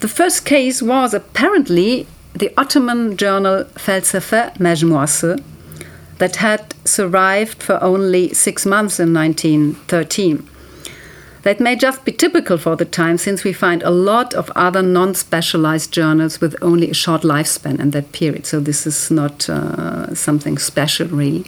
The 0.00 0.08
first 0.08 0.44
case 0.44 0.82
was 0.82 1.14
apparently 1.14 2.06
the 2.34 2.52
Ottoman 2.58 3.16
journal 3.16 3.64
Felsefe 3.76 4.58
Mejmuası 4.58 5.42
that 6.18 6.36
had 6.36 6.74
survived 6.84 7.62
for 7.62 7.82
only 7.82 8.34
six 8.34 8.66
months 8.66 9.00
in 9.00 9.14
1913. 9.14 10.46
That 11.46 11.60
may 11.60 11.76
just 11.76 12.04
be 12.04 12.10
typical 12.10 12.58
for 12.58 12.74
the 12.74 12.84
time, 12.84 13.18
since 13.18 13.44
we 13.44 13.52
find 13.52 13.80
a 13.84 13.90
lot 13.90 14.34
of 14.34 14.50
other 14.56 14.82
non 14.82 15.14
specialized 15.14 15.92
journals 15.92 16.40
with 16.40 16.56
only 16.60 16.90
a 16.90 16.94
short 16.94 17.22
lifespan 17.22 17.78
in 17.78 17.92
that 17.92 18.10
period. 18.10 18.46
So 18.46 18.58
this 18.58 18.84
is 18.84 19.12
not 19.12 19.48
uh, 19.48 20.12
something 20.12 20.58
special, 20.58 21.06
really. 21.06 21.44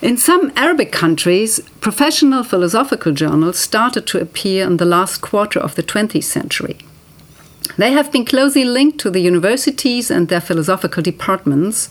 In 0.00 0.16
some 0.16 0.50
Arabic 0.56 0.92
countries, 0.92 1.60
professional 1.82 2.42
philosophical 2.42 3.12
journals 3.12 3.58
started 3.58 4.06
to 4.06 4.18
appear 4.18 4.66
in 4.66 4.78
the 4.78 4.86
last 4.86 5.20
quarter 5.20 5.60
of 5.60 5.74
the 5.74 5.82
20th 5.82 6.24
century. 6.24 6.78
They 7.76 7.92
have 7.92 8.10
been 8.10 8.24
closely 8.24 8.64
linked 8.64 8.98
to 9.00 9.10
the 9.10 9.20
universities 9.20 10.10
and 10.10 10.28
their 10.28 10.40
philosophical 10.40 11.02
departments, 11.02 11.90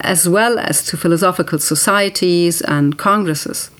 as 0.00 0.26
well 0.26 0.58
as 0.58 0.82
to 0.86 0.96
philosophical 0.96 1.58
societies 1.58 2.62
and 2.62 2.96
congresses. 2.96 3.70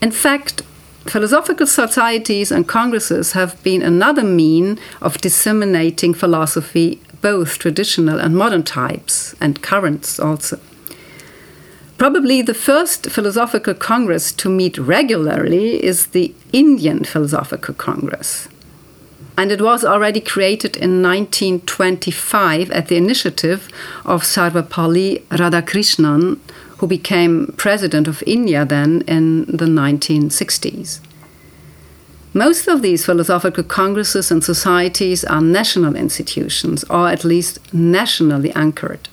In 0.00 0.10
fact, 0.10 0.62
philosophical 1.06 1.66
societies 1.66 2.50
and 2.52 2.66
congresses 2.66 3.32
have 3.32 3.62
been 3.62 3.82
another 3.82 4.22
mean 4.22 4.78
of 5.00 5.18
disseminating 5.20 6.14
philosophy, 6.14 7.00
both 7.20 7.58
traditional 7.58 8.18
and 8.18 8.36
modern 8.36 8.62
types, 8.62 9.34
and 9.40 9.62
currents 9.62 10.18
also. 10.20 10.58
Probably 11.98 12.42
the 12.42 12.54
first 12.54 13.10
philosophical 13.10 13.74
congress 13.74 14.32
to 14.32 14.48
meet 14.48 14.76
regularly 14.76 15.82
is 15.84 16.06
the 16.08 16.34
Indian 16.52 17.04
Philosophical 17.04 17.74
Congress. 17.74 18.48
And 19.38 19.52
it 19.52 19.62
was 19.62 19.84
already 19.84 20.20
created 20.20 20.76
in 20.76 21.00
1925 21.02 22.70
at 22.70 22.88
the 22.88 22.96
initiative 22.96 23.68
of 24.04 24.24
Sarvepalli 24.24 25.22
Radhakrishnan, 25.28 26.38
who 26.82 26.88
became 26.88 27.54
president 27.56 28.08
of 28.08 28.24
India 28.26 28.64
then 28.64 29.02
in 29.06 29.44
the 29.46 29.66
1960s. 29.66 30.98
Most 32.34 32.66
of 32.66 32.82
these 32.82 33.06
philosophical 33.06 33.62
congresses 33.62 34.32
and 34.32 34.42
societies 34.42 35.22
are 35.24 35.40
national 35.40 35.94
institutions, 35.94 36.82
or 36.90 37.08
at 37.08 37.24
least 37.24 37.72
nationally 37.72 38.50
anchored. 38.54 39.08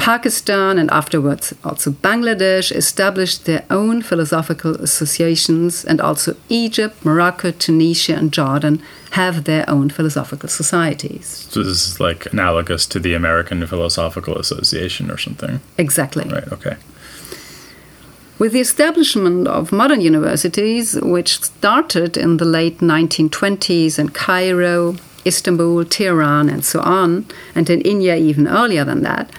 Pakistan 0.00 0.78
and 0.78 0.90
afterwards 0.90 1.52
also 1.62 1.90
Bangladesh 1.90 2.72
established 2.72 3.44
their 3.44 3.64
own 3.68 4.00
philosophical 4.00 4.74
associations, 4.76 5.84
and 5.84 6.00
also 6.00 6.34
Egypt, 6.48 7.04
Morocco, 7.04 7.50
Tunisia, 7.50 8.16
and 8.16 8.32
Jordan 8.32 8.82
have 9.10 9.44
their 9.44 9.68
own 9.68 9.90
philosophical 9.90 10.48
societies. 10.48 11.26
So 11.50 11.62
this 11.62 11.86
is 11.86 12.00
like 12.00 12.32
analogous 12.32 12.86
to 12.86 12.98
the 12.98 13.12
American 13.12 13.66
Philosophical 13.66 14.38
Association 14.38 15.10
or 15.10 15.18
something? 15.18 15.60
Exactly. 15.76 16.24
Right, 16.24 16.50
okay. 16.50 16.76
With 18.38 18.52
the 18.52 18.60
establishment 18.60 19.48
of 19.48 19.70
modern 19.70 20.00
universities, 20.00 20.98
which 21.02 21.42
started 21.42 22.16
in 22.16 22.38
the 22.38 22.46
late 22.46 22.78
1920s 22.78 23.98
in 23.98 24.08
Cairo, 24.08 24.96
Istanbul, 25.26 25.84
Tehran, 25.84 26.48
and 26.48 26.64
so 26.64 26.80
on, 26.80 27.26
and 27.54 27.68
in 27.68 27.82
India 27.82 28.16
even 28.16 28.48
earlier 28.48 28.82
than 28.82 29.02
that, 29.02 29.30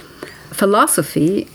philosophy 0.54 1.48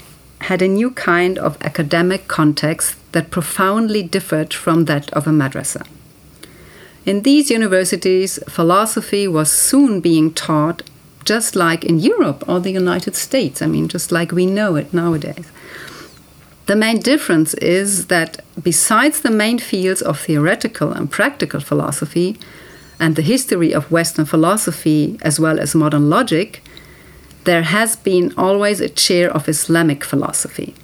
had 0.43 0.63
a 0.63 0.69
new 0.69 0.91
kind 0.91 1.39
of 1.39 1.61
academic 1.63 2.29
context 2.29 2.97
that 3.13 3.31
profoundly 3.31 4.03
differed 4.03 4.53
from 4.53 4.85
that 4.85 5.11
of 5.13 5.27
a 5.27 5.31
madrasa. 5.31 5.87
In 7.05 7.23
these 7.23 7.51
universities, 7.51 8.39
philosophy 8.49 9.29
was 9.29 9.51
soon 9.51 10.01
being 10.01 10.35
taught 10.35 10.83
just 11.25 11.57
like 11.57 11.85
in 11.85 11.99
Europe 11.99 12.45
or 12.49 12.61
the 12.61 12.71
United 12.71 13.17
States, 13.17 13.61
I 13.61 13.67
mean, 13.67 13.89
just 13.89 14.13
like 14.13 14.33
we 14.33 14.47
know 14.47 14.77
it 14.77 14.93
nowadays. 14.93 15.47
The 16.67 16.77
main 16.77 17.01
difference 17.01 17.55
is 17.55 18.07
that 18.07 18.45
besides 18.61 19.21
the 19.21 19.31
main 19.31 19.59
fields 19.59 20.03
of 20.03 20.19
theoretical 20.19 20.93
and 20.93 21.11
practical 21.11 21.61
philosophy 21.61 22.39
and 22.99 23.15
the 23.15 23.23
history 23.23 23.73
of 23.73 23.91
Western 23.91 24.25
philosophy 24.25 25.19
as 25.23 25.39
well 25.39 25.61
as 25.61 25.75
modern 25.75 26.11
logic, 26.11 26.63
there 27.47 27.63
has 27.63 27.97
been 27.97 28.35
always 28.37 28.81
a 28.81 28.89
chair 28.89 29.31
of 29.31 29.49
Islamic 29.49 30.05
philosophy. 30.05 30.75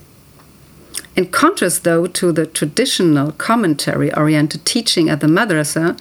In 1.17 1.27
contrast, 1.27 1.85
though, 1.85 2.07
to 2.07 2.33
the 2.33 2.47
traditional 2.47 3.33
commentary 3.33 4.15
oriented 4.15 4.65
teaching 4.65 5.11
at 5.11 5.21
the 5.21 5.27
madrasa, 5.27 5.99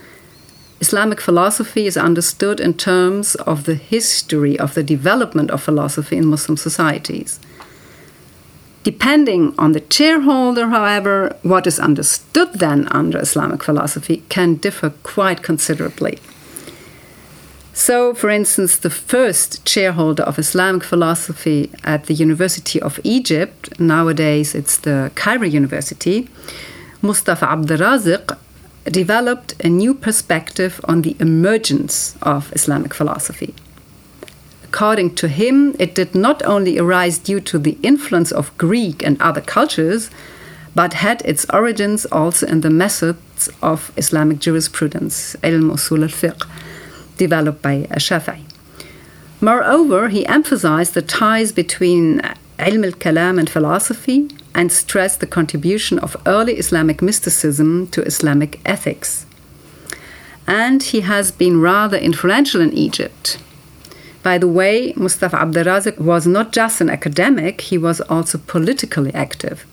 Islamic 0.80 1.20
philosophy 1.20 1.86
is 1.86 1.98
understood 1.98 2.60
in 2.60 2.74
terms 2.76 3.36
of 3.36 3.66
the 3.66 3.76
history 3.76 4.58
of 4.58 4.74
the 4.74 4.84
development 4.84 5.52
of 5.52 5.62
philosophy 5.62 6.18
in 6.18 6.28
Muslim 6.28 6.58
societies. 6.58 7.40
Depending 8.84 9.54
on 9.60 9.74
the 9.74 9.80
chairholder, 9.80 10.70
however, 10.70 11.36
what 11.44 11.68
is 11.68 11.80
understood 11.80 12.54
then 12.54 12.88
under 12.88 13.20
Islamic 13.20 13.64
philosophy 13.64 14.24
can 14.30 14.56
differ 14.56 14.92
quite 15.04 15.44
considerably. 15.44 16.20
So, 17.74 18.14
for 18.14 18.30
instance, 18.30 18.78
the 18.78 18.90
first 18.90 19.66
chairholder 19.66 20.24
of 20.24 20.38
Islamic 20.38 20.84
philosophy 20.84 21.72
at 21.84 22.06
the 22.06 22.14
University 22.14 22.82
of 22.82 23.00
Egypt, 23.04 23.80
nowadays 23.80 24.54
it's 24.54 24.78
the 24.78 25.12
Cairo 25.16 25.46
University, 25.46 26.30
Mustafa 27.02 27.46
Abderazik, 27.46 28.38
developed 28.86 29.54
a 29.64 29.70
new 29.70 29.94
perspective 29.94 30.82
on 30.86 31.02
the 31.04 31.16
emergence 31.20 32.16
of 32.22 32.52
Islamic 32.54 32.94
philosophy. 32.94 33.54
According 34.66 35.16
to 35.16 35.28
him, 35.28 35.76
it 35.80 35.96
did 35.96 36.14
not 36.14 36.44
only 36.44 36.78
arise 36.78 37.18
due 37.18 37.40
to 37.42 37.60
the 37.60 37.78
influence 37.84 38.32
of 38.32 38.58
Greek 38.58 39.04
and 39.04 39.22
other 39.22 39.42
cultures, 39.42 40.10
but 40.76 40.94
had 40.94 41.22
its 41.24 41.46
origins 41.54 42.06
also 42.06 42.48
in 42.48 42.62
the 42.62 42.70
methods 42.70 43.50
of 43.62 43.92
Islamic 43.98 44.40
jurisprudence, 44.40 45.36
ilm 45.44 45.72
usul 45.72 46.04
al-fiqh, 46.04 46.48
developed 47.18 47.62
by 47.62 47.88
Shafi'i. 47.92 48.44
Moreover, 49.40 50.10
he 50.10 50.26
emphasized 50.26 50.94
the 50.94 51.02
ties 51.02 51.52
between 51.52 52.22
ilm 52.60 52.86
al-kalam 52.86 53.40
and 53.40 53.50
philosophy 53.50 54.30
and 54.54 54.72
stressed 54.72 55.20
the 55.20 55.28
contribution 55.28 55.98
of 56.00 56.16
early 56.26 56.54
Islamic 56.58 57.02
mysticism 57.02 57.88
to 57.88 58.04
Islamic 58.04 58.60
ethics. 58.66 59.26
And 60.46 60.84
he 60.84 61.02
has 61.02 61.32
been 61.32 61.62
rather 61.62 61.98
influential 61.98 62.62
in 62.62 62.74
Egypt, 62.74 63.38
by 64.24 64.38
the 64.38 64.48
way, 64.48 64.94
Mustafa 64.96 65.38
Abderazik 65.38 65.98
was 65.98 66.28
not 66.28 66.52
just 66.52 66.80
an 66.80 66.90
academic, 66.90 67.62
he 67.62 67.78
was 67.78 68.02
also 68.02 68.38
politically 68.38 69.14
active. 69.14 69.66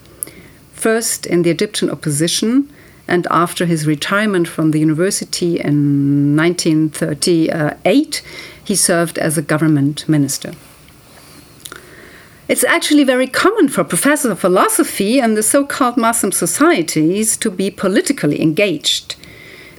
First 0.72 1.26
in 1.26 1.42
the 1.42 1.50
Egyptian 1.50 1.90
opposition, 1.90 2.72
and 3.08 3.26
after 3.30 3.66
his 3.66 3.86
retirement 3.86 4.46
from 4.46 4.70
the 4.70 4.78
university 4.78 5.58
in 5.58 6.36
1938, 6.36 8.22
he 8.62 8.76
served 8.76 9.18
as 9.18 9.38
a 9.38 9.42
government 9.42 10.08
minister. 10.08 10.52
It's 12.48 12.64
actually 12.64 13.04
very 13.04 13.26
common 13.26 13.68
for 13.68 13.84
professors 13.84 14.30
of 14.30 14.40
philosophy 14.40 15.18
in 15.18 15.34
the 15.34 15.42
so 15.42 15.66
called 15.66 15.96
Muslim 15.96 16.32
societies 16.32 17.36
to 17.38 17.50
be 17.50 17.70
politically 17.70 18.40
engaged, 18.40 19.16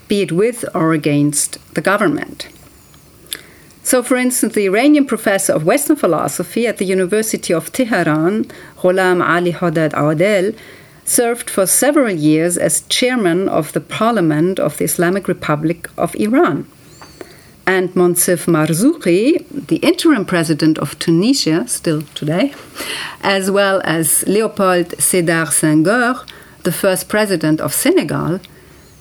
be 0.08 0.22
it 0.22 0.32
with 0.32 0.66
or 0.76 0.94
against 0.94 1.58
the 1.74 1.82
government. 1.82 2.48
So, 3.82 4.04
for 4.04 4.18
instance, 4.18 4.54
the 4.54 4.66
Iranian 4.66 5.06
professor 5.06 5.52
of 5.52 5.66
Western 5.66 5.96
philosophy 5.96 6.68
at 6.68 6.78
the 6.78 6.86
University 6.86 7.52
of 7.52 7.72
Tehran, 7.72 8.46
Ghulam 8.78 9.28
Ali 9.28 9.50
Haddad 9.50 9.94
Adel, 9.96 10.54
served 11.10 11.50
for 11.50 11.66
several 11.66 12.12
years 12.12 12.58
as 12.58 12.82
chairman 12.82 13.50
of 13.50 13.74
the 13.74 13.82
Parliament 13.82 14.60
of 14.60 14.78
the 14.78 14.86
Islamic 14.86 15.28
Republic 15.28 15.90
of 15.98 16.16
Iran. 16.16 16.68
And 17.66 17.90
Moncef 17.90 18.46
Marzouki, 18.46 19.46
the 19.50 19.78
interim 19.78 20.26
president 20.26 20.78
of 20.78 20.98
Tunisia, 21.00 21.68
still 21.68 22.04
today, 22.14 22.54
as 23.22 23.50
well 23.50 23.82
as 23.84 24.24
Leopold 24.28 24.90
Sédar 24.98 25.48
Senghor, 25.48 26.28
the 26.64 26.72
first 26.72 27.10
president 27.10 27.60
of 27.60 27.74
Senegal, 27.74 28.40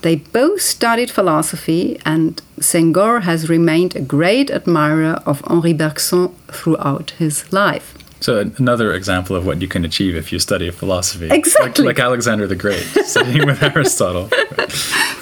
they 0.02 0.16
both 0.16 0.60
studied 0.62 1.10
philosophy, 1.10 2.00
and 2.06 2.40
Senghor 2.60 3.22
has 3.22 3.48
remained 3.48 3.96
a 3.96 4.00
great 4.00 4.50
admirer 4.50 5.20
of 5.26 5.42
Henri 5.46 5.72
Bergson 5.72 6.28
throughout 6.52 7.10
his 7.18 7.52
life. 7.52 7.94
So 8.20 8.50
another 8.58 8.92
example 8.94 9.36
of 9.36 9.46
what 9.46 9.62
you 9.62 9.68
can 9.68 9.84
achieve 9.84 10.16
if 10.16 10.32
you 10.32 10.38
study 10.38 10.70
philosophy. 10.70 11.28
Exactly. 11.30 11.84
Like, 11.84 11.98
like 11.98 12.04
Alexander 12.04 12.46
the 12.46 12.56
Great, 12.56 12.82
studying 13.04 13.46
with 13.46 13.62
Aristotle. 13.76 14.28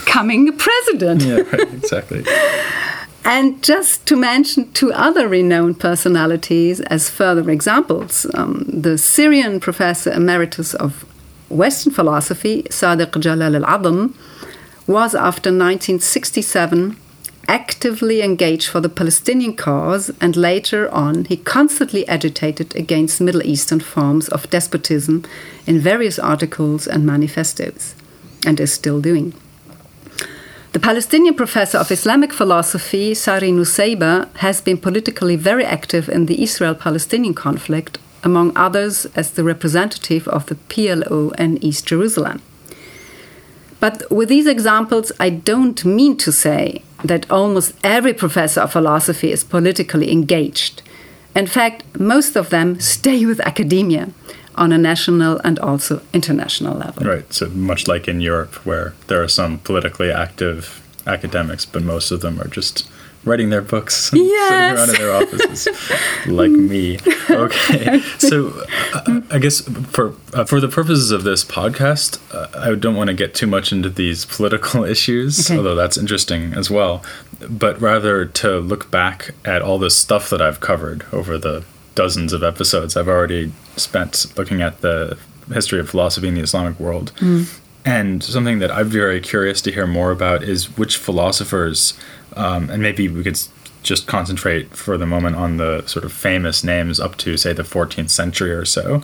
Coming 0.06 0.48
a 0.48 0.52
president. 0.52 1.22
Yeah, 1.22 1.40
right, 1.40 1.74
exactly. 1.74 2.24
And 3.24 3.62
just 3.62 4.06
to 4.06 4.16
mention 4.16 4.72
two 4.72 4.92
other 4.92 5.28
renowned 5.28 5.80
personalities 5.80 6.80
as 6.82 7.11
further 7.11 7.50
examples 7.50 8.24
um, 8.35 8.64
the 8.68 8.96
Syrian 8.96 9.59
professor 9.59 10.12
emeritus 10.12 10.74
of 10.74 11.04
Western 11.48 11.92
philosophy, 11.92 12.62
Sadiq 12.70 13.20
Jalal 13.20 13.56
al 13.56 13.62
Adham, 13.62 14.14
was 14.87 15.14
after 15.14 15.50
1967 15.50 16.96
actively 17.48 18.22
engaged 18.22 18.68
for 18.68 18.80
the 18.80 18.88
Palestinian 18.88 19.54
cause, 19.54 20.11
and 20.20 20.37
later 20.37 20.88
on 20.90 21.24
he 21.26 21.37
constantly 21.37 22.06
agitated 22.09 22.74
against 22.76 23.20
Middle 23.20 23.42
Eastern 23.42 23.80
forms 23.80 24.28
of 24.28 24.50
despotism 24.50 25.24
in 25.66 25.78
various 25.78 26.18
articles 26.18 26.87
and 26.87 27.04
manifestos, 27.06 27.94
and 28.46 28.61
is 28.61 28.72
still 28.72 29.00
doing. 29.00 29.32
The 30.72 30.80
Palestinian 30.80 31.35
professor 31.35 31.78
of 31.78 31.90
Islamic 31.90 32.32
philosophy, 32.35 33.14
Sari 33.14 33.50
Nusseibeh, 33.50 34.28
has 34.38 34.61
been 34.61 34.76
politically 34.76 35.37
very 35.37 35.64
active 35.64 36.09
in 36.09 36.26
the 36.26 36.42
Israel 36.42 36.74
Palestinian 36.74 37.32
conflict, 37.32 37.98
among 38.22 38.54
others 38.56 39.06
as 39.14 39.30
the 39.30 39.44
representative 39.44 40.28
of 40.28 40.46
the 40.46 40.56
PLO 40.68 41.35
in 41.38 41.62
East 41.64 41.87
Jerusalem. 41.87 42.42
But 43.80 44.11
with 44.11 44.28
these 44.28 44.46
examples, 44.46 45.12
I 45.20 45.30
don't 45.30 45.85
mean 45.85 46.16
to 46.18 46.32
say 46.32 46.82
that 47.04 47.30
almost 47.30 47.74
every 47.85 48.14
professor 48.14 48.61
of 48.61 48.72
philosophy 48.72 49.30
is 49.30 49.44
politically 49.44 50.11
engaged. 50.11 50.82
In 51.35 51.46
fact, 51.46 51.85
most 51.98 52.37
of 52.37 52.48
them 52.50 52.80
stay 52.80 53.26
with 53.26 53.40
academia 53.40 54.09
on 54.54 54.72
a 54.72 54.78
national 54.78 55.38
and 55.44 55.59
also 55.59 56.00
international 56.12 56.76
level. 56.76 57.06
Right. 57.06 57.30
So 57.32 57.48
much 57.50 57.87
like 57.87 58.09
in 58.09 58.20
Europe, 58.20 58.54
where 58.64 58.94
there 59.09 59.22
are 59.22 59.28
some 59.28 59.59
politically 59.59 60.11
active 60.11 60.82
academics, 61.06 61.66
but 61.66 61.82
most 61.82 62.11
of 62.11 62.20
them 62.22 62.40
are 62.40 62.48
just 62.48 62.88
writing 63.26 63.50
their 63.50 63.60
books 63.60 64.12
and 64.12 64.22
yes. 64.22 64.88
sitting 64.88 65.04
around 65.04 65.22
in 65.22 65.30
their 65.34 65.48
offices, 65.48 65.68
like 66.26 66.50
me. 66.50 66.98
Okay, 67.28 68.00
so 68.18 68.52
uh, 68.94 69.20
I 69.30 69.38
guess 69.38 69.60
for 69.60 70.14
uh, 70.32 70.44
for 70.44 70.60
the 70.60 70.68
purposes 70.68 71.10
of 71.10 71.24
this 71.24 71.44
podcast, 71.44 72.20
uh, 72.32 72.48
I 72.58 72.74
don't 72.76 72.94
want 72.94 73.08
to 73.08 73.14
get 73.14 73.34
too 73.34 73.48
much 73.48 73.72
into 73.72 73.90
these 73.90 74.24
political 74.24 74.84
issues, 74.94 75.50
okay. 75.50 75.58
although 75.58 75.74
that's 75.74 75.98
interesting 75.98 76.54
as 76.54 76.70
well. 76.70 77.02
But 77.50 77.80
rather 77.80 78.24
to 78.24 78.60
look 78.60 78.90
back 78.90 79.34
at 79.44 79.60
all 79.60 79.78
this 79.78 79.96
stuff 79.96 80.30
that 80.30 80.40
I've 80.40 80.60
covered 80.60 81.04
over 81.12 81.36
the 81.36 81.64
dozens 81.96 82.32
of 82.32 82.44
episodes 82.44 82.96
I've 82.96 83.08
already 83.08 83.52
spent 83.76 84.26
looking 84.36 84.62
at 84.62 84.82
the 84.82 85.18
history 85.52 85.80
of 85.80 85.90
philosophy 85.90 86.28
in 86.28 86.34
the 86.34 86.42
Islamic 86.42 86.78
world. 86.78 87.12
Mm. 87.16 87.58
And 87.84 88.22
something 88.22 88.58
that 88.60 88.70
I'm 88.70 88.88
very 88.88 89.20
curious 89.20 89.60
to 89.62 89.72
hear 89.72 89.86
more 89.86 90.10
about 90.10 90.42
is 90.42 90.76
which 90.76 90.96
philosophers 90.96 91.94
um, 92.37 92.70
and 92.70 92.83
maybe 92.83 93.09
we 93.09 93.22
could 93.22 93.38
just 93.83 94.07
concentrate 94.07 94.77
for 94.77 94.99
the 94.99 95.07
moment 95.07 95.37
on 95.37 95.57
the 95.57 95.87
sort 95.87 96.05
of 96.05 96.12
famous 96.12 96.64
names 96.64 96.99
up 97.01 97.16
to, 97.18 97.37
say, 97.37 97.53
the 97.53 97.62
14th 97.62 98.11
century 98.11 98.53
or 98.53 98.64
so. 98.64 99.03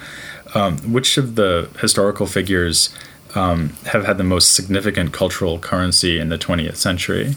Um, 0.54 0.78
which 0.92 1.16
of 1.16 1.36
the 1.36 1.70
historical 1.80 2.26
figures 2.26 2.94
um, 3.34 3.70
have 3.86 4.04
had 4.04 4.18
the 4.18 4.24
most 4.24 4.52
significant 4.52 5.12
cultural 5.12 5.58
currency 5.58 6.18
in 6.18 6.28
the 6.28 6.38
20th 6.38 6.76
century? 6.76 7.36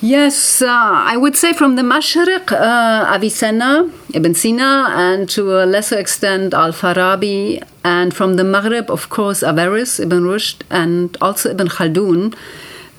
Yes, 0.00 0.60
uh, 0.60 0.68
I 0.68 1.16
would 1.16 1.36
say 1.36 1.52
from 1.52 1.76
the 1.76 1.82
Mashriq, 1.82 2.50
uh, 2.50 3.14
Avicenna, 3.14 3.88
Ibn 4.12 4.34
Sina, 4.34 4.88
and 4.90 5.30
to 5.30 5.62
a 5.62 5.64
lesser 5.64 5.96
extent 5.96 6.54
Al 6.54 6.72
Farabi, 6.72 7.62
and 7.84 8.12
from 8.12 8.34
the 8.34 8.42
Maghreb, 8.42 8.90
of 8.90 9.08
course, 9.10 9.44
Averroes, 9.44 10.00
Ibn 10.00 10.22
Rushd, 10.22 10.62
and 10.70 11.16
also 11.20 11.50
Ibn 11.50 11.68
Khaldun 11.68 12.34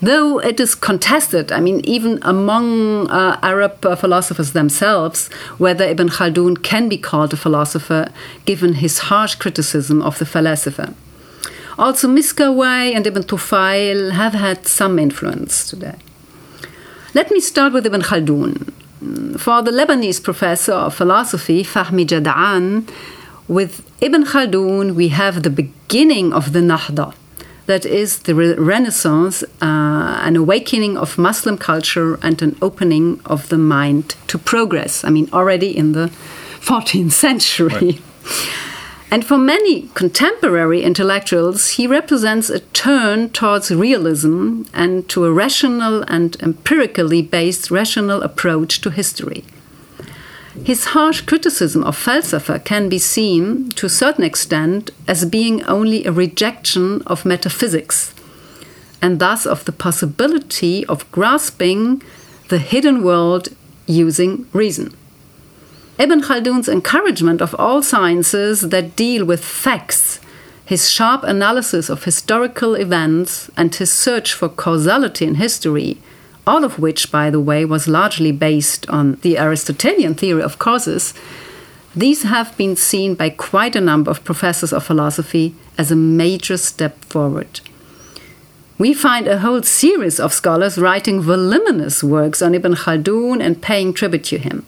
though 0.00 0.38
it 0.38 0.60
is 0.60 0.74
contested, 0.74 1.52
I 1.52 1.60
mean, 1.60 1.80
even 1.84 2.18
among 2.22 3.08
uh, 3.08 3.38
Arab 3.42 3.84
uh, 3.84 3.96
philosophers 3.96 4.52
themselves, 4.52 5.28
whether 5.58 5.84
Ibn 5.84 6.08
Khaldun 6.08 6.62
can 6.62 6.88
be 6.88 6.98
called 6.98 7.32
a 7.32 7.36
philosopher 7.36 8.10
given 8.44 8.74
his 8.74 8.98
harsh 9.10 9.34
criticism 9.36 10.02
of 10.02 10.18
the 10.18 10.26
philosopher. 10.26 10.94
Also, 11.78 12.06
Miskawayh 12.08 12.94
and 12.94 13.06
Ibn 13.06 13.22
Tufail 13.24 14.12
have 14.12 14.34
had 14.34 14.66
some 14.66 14.98
influence 14.98 15.68
today. 15.68 15.96
Let 17.14 17.30
me 17.30 17.40
start 17.40 17.72
with 17.72 17.86
Ibn 17.86 18.02
Khaldun. 18.02 18.72
For 19.38 19.60
the 19.60 19.70
Lebanese 19.70 20.22
professor 20.22 20.72
of 20.72 20.94
philosophy, 20.94 21.62
Fahmi 21.62 22.06
Jada'an, 22.06 22.88
With 23.46 23.84
Ibn 24.00 24.24
Khaldun, 24.24 24.94
we 24.94 25.08
have 25.08 25.42
the 25.42 25.50
beginning 25.50 26.32
of 26.32 26.54
the 26.54 26.60
Nahda, 26.60 27.14
that 27.66 27.84
is 27.86 28.18
the 28.20 28.34
re 28.34 28.54
Renaissance, 28.54 29.42
uh, 29.62 30.20
an 30.22 30.36
awakening 30.36 30.96
of 30.96 31.18
Muslim 31.18 31.56
culture 31.58 32.18
and 32.22 32.40
an 32.42 32.56
opening 32.60 33.20
of 33.24 33.48
the 33.48 33.58
mind 33.58 34.16
to 34.28 34.38
progress. 34.38 35.04
I 35.04 35.10
mean, 35.10 35.28
already 35.32 35.76
in 35.76 35.92
the 35.92 36.08
14th 36.60 37.12
century. 37.12 37.68
Right. 37.70 38.02
And 39.10 39.24
for 39.24 39.38
many 39.38 39.90
contemporary 39.94 40.82
intellectuals, 40.82 41.70
he 41.76 41.86
represents 41.86 42.50
a 42.50 42.58
turn 42.58 43.30
towards 43.30 43.70
realism 43.70 44.62
and 44.72 45.08
to 45.10 45.24
a 45.24 45.32
rational 45.32 46.02
and 46.08 46.36
empirically 46.42 47.22
based 47.22 47.70
rational 47.70 48.22
approach 48.22 48.80
to 48.80 48.90
history. 48.90 49.44
His 50.62 50.86
harsh 50.86 51.22
criticism 51.22 51.82
of 51.82 51.96
Falsafa 51.96 52.64
can 52.64 52.88
be 52.88 52.98
seen, 52.98 53.70
to 53.70 53.86
a 53.86 53.90
certain 53.90 54.22
extent, 54.22 54.90
as 55.08 55.24
being 55.24 55.64
only 55.64 56.04
a 56.04 56.12
rejection 56.12 57.02
of 57.06 57.24
metaphysics, 57.24 58.14
and 59.02 59.18
thus 59.18 59.46
of 59.46 59.64
the 59.64 59.72
possibility 59.72 60.86
of 60.86 61.10
grasping 61.10 62.02
the 62.50 62.58
hidden 62.58 63.02
world 63.02 63.48
using 63.86 64.46
reason. 64.52 64.96
Ibn 65.98 66.22
Khaldun's 66.22 66.68
encouragement 66.68 67.40
of 67.40 67.54
all 67.58 67.82
sciences 67.82 68.62
that 68.62 68.94
deal 68.96 69.24
with 69.24 69.44
facts, 69.44 70.20
his 70.64 70.88
sharp 70.88 71.24
analysis 71.24 71.90
of 71.90 72.04
historical 72.04 72.74
events, 72.76 73.50
and 73.56 73.74
his 73.74 73.92
search 73.92 74.32
for 74.32 74.48
causality 74.48 75.26
in 75.26 75.34
history 75.34 75.98
all 76.46 76.64
of 76.64 76.78
which, 76.78 77.10
by 77.10 77.30
the 77.30 77.40
way, 77.40 77.64
was 77.64 77.88
largely 77.88 78.32
based 78.32 78.88
on 78.88 79.14
the 79.22 79.38
Aristotelian 79.38 80.14
theory 80.14 80.42
of 80.42 80.58
causes, 80.58 81.14
these 81.96 82.24
have 82.24 82.56
been 82.56 82.76
seen 82.76 83.14
by 83.14 83.30
quite 83.30 83.76
a 83.76 83.80
number 83.80 84.10
of 84.10 84.24
professors 84.24 84.72
of 84.72 84.84
philosophy 84.84 85.54
as 85.78 85.90
a 85.90 85.96
major 85.96 86.56
step 86.56 87.04
forward. 87.04 87.60
We 88.76 88.92
find 88.92 89.28
a 89.28 89.38
whole 89.38 89.62
series 89.62 90.18
of 90.18 90.32
scholars 90.32 90.76
writing 90.76 91.20
voluminous 91.20 92.02
works 92.02 92.42
on 92.42 92.54
Ibn 92.54 92.74
Khaldun 92.74 93.40
and 93.40 93.62
paying 93.62 93.94
tribute 93.94 94.24
to 94.24 94.38
him. 94.38 94.66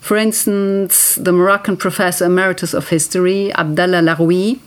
For 0.00 0.16
instance, 0.16 1.16
the 1.16 1.32
Moroccan 1.32 1.76
professor 1.76 2.26
emeritus 2.26 2.72
of 2.72 2.88
history, 2.88 3.52
Abdallah 3.54 4.02
Laroui, 4.02 4.60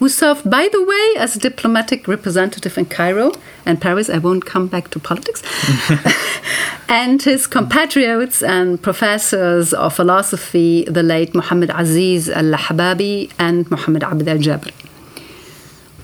who 0.00 0.08
served, 0.08 0.50
by 0.50 0.66
the 0.72 0.82
way, 0.82 1.20
as 1.22 1.36
a 1.36 1.38
diplomatic 1.38 2.08
representative 2.08 2.76
in 2.78 2.86
Cairo 2.86 3.32
and 3.66 3.80
Paris. 3.80 4.08
I 4.08 4.16
won't 4.16 4.46
come 4.46 4.66
back 4.66 4.88
to 4.90 4.98
politics. 4.98 5.42
and 6.88 7.22
his 7.22 7.46
compatriots 7.46 8.42
and 8.42 8.82
professors 8.82 9.74
of 9.74 9.94
philosophy, 9.94 10.84
the 10.84 11.02
late 11.02 11.34
Muhammad 11.34 11.70
Aziz 11.74 12.30
al 12.30 12.44
Lahbabi 12.44 13.30
and 13.38 13.70
Muhammad 13.70 14.02
Abd 14.02 14.26
al 14.26 14.38
Jabr. 14.38 14.72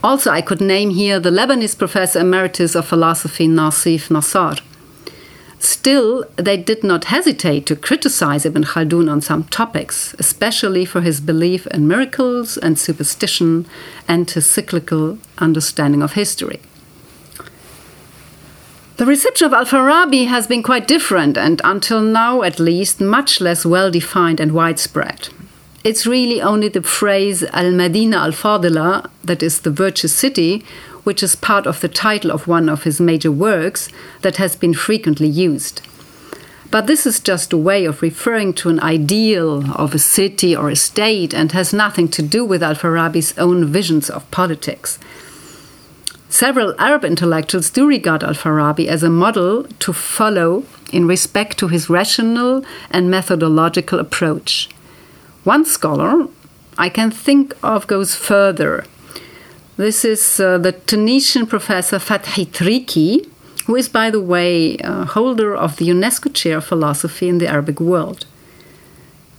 Also, 0.05 0.31
I 0.31 0.43
could 0.43 0.61
name 0.61 0.91
here 0.91 1.19
the 1.19 1.31
Lebanese 1.31 1.77
professor 1.77 2.21
emeritus 2.21 2.75
of 2.75 2.87
philosophy, 2.87 3.49
Nasif 3.49 4.09
Nassar. 4.09 4.61
Still, 5.59 6.25
they 6.37 6.57
did 6.57 6.85
not 6.85 7.05
hesitate 7.05 7.67
to 7.67 7.77
criticize 7.77 8.45
Ibn 8.45 8.65
Khaldun 8.65 9.11
on 9.11 9.21
some 9.21 9.45
topics, 9.45 10.15
especially 10.19 10.85
for 10.85 11.01
his 11.01 11.21
belief 11.21 11.67
in 11.69 11.89
miracles 11.89 12.57
and 12.57 12.79
superstition 12.79 13.67
and 14.07 14.31
his 14.31 14.49
cyclical 14.49 15.19
understanding 15.39 16.03
of 16.03 16.13
history. 16.13 16.61
The 18.97 19.07
reception 19.07 19.47
of 19.47 19.53
Al 19.53 19.67
Farabi 19.67 20.27
has 20.27 20.47
been 20.47 20.63
quite 20.63 20.89
different 20.89 21.37
and, 21.37 21.61
until 21.65 22.01
now 22.01 22.43
at 22.43 22.59
least, 22.59 23.01
much 23.01 23.41
less 23.43 23.67
well 23.67 23.91
defined 23.91 24.41
and 24.41 24.53
widespread. 24.53 25.29
It's 25.85 26.07
really 26.07 26.41
only 26.41 26.69
the 26.69 26.83
phrase 26.83 27.43
Al 27.45 27.73
Madina 27.73 28.17
al 28.17 28.33
Fadila, 28.33 29.09
that 29.23 29.43
is 29.43 29.61
the 29.61 29.71
virtuous 29.71 30.15
city, 30.15 30.65
which 31.07 31.23
is 31.23 31.37
part 31.37 31.69
of 31.69 31.81
the 31.81 31.89
title 31.89 32.33
of 32.33 32.49
one 32.49 32.69
of 32.69 32.83
his 32.83 33.01
major 33.01 33.31
works, 33.31 33.89
that 34.23 34.39
has 34.39 34.57
been 34.57 34.75
frequently 34.75 35.29
used. 35.29 35.81
But 36.73 36.89
this 36.89 37.07
is 37.07 37.21
just 37.21 37.53
a 37.53 37.57
way 37.57 37.85
of 37.85 38.03
referring 38.03 38.55
to 38.55 38.71
an 38.71 38.81
ideal 38.81 39.71
of 39.77 39.95
a 39.95 40.01
city 40.01 40.55
or 40.57 40.69
a 40.69 40.75
state 40.75 41.33
and 41.33 41.53
has 41.53 41.73
nothing 41.73 42.09
to 42.09 42.23
do 42.23 42.45
with 42.45 42.61
Al 42.61 42.75
Farabi's 42.75 43.39
own 43.39 43.67
visions 43.67 44.11
of 44.11 44.29
politics. 44.33 44.99
Several 46.29 46.75
Arab 46.77 47.05
intellectuals 47.05 47.71
do 47.71 47.87
regard 47.87 48.25
Al 48.25 48.35
Farabi 48.35 48.87
as 48.89 49.05
a 49.05 49.09
model 49.09 49.63
to 49.79 49.93
follow 49.93 50.65
in 50.93 51.07
respect 51.07 51.57
to 51.59 51.69
his 51.69 51.89
rational 51.89 52.65
and 52.91 53.09
methodological 53.09 54.01
approach. 54.01 54.69
One 55.45 55.65
scholar 55.65 56.27
I 56.77 56.89
can 56.89 57.13
think 57.13 57.55
of 57.63 57.87
goes 57.87 58.17
further 58.17 58.85
this 59.77 60.05
is 60.05 60.41
uh, 60.41 60.59
the 60.59 60.73
Tunisian 60.73 61.47
professor 61.47 61.99
Fathi 61.99 62.47
Triki, 62.47 63.29
who 63.67 63.77
is, 63.77 63.89
by 63.89 64.11
the 64.11 64.21
way, 64.21 64.79
uh, 64.79 65.05
holder 65.05 65.55
of 65.55 65.77
the 65.77 65.89
UNESCO 65.89 66.33
Chair 66.33 66.59
of 66.59 66.65
Philosophy 66.65 67.29
in 67.29 67.39
the 67.39 67.49
Arabic 67.49 67.81
world. 67.81 68.27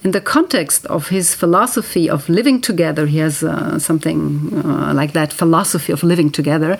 In 0.03 0.11
the 0.11 0.21
context 0.21 0.85
of 0.85 1.09
his 1.09 1.33
philosophy 1.33 2.09
of 2.09 2.29
living 2.29 2.61
together, 2.61 3.07
he 3.07 3.17
has 3.17 3.43
uh, 3.43 3.79
something 3.79 4.51
uh, 4.63 4.93
like 4.93 5.13
that 5.13 5.33
philosophy 5.33 5.91
of 5.91 6.03
living 6.03 6.29
together. 6.29 6.77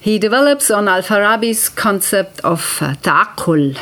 He 0.00 0.18
develops 0.18 0.70
on 0.70 0.88
Al 0.88 1.02
Farabi's 1.02 1.68
concept 1.68 2.40
of 2.40 2.78
uh, 2.80 2.94
ta'akul 2.96 3.76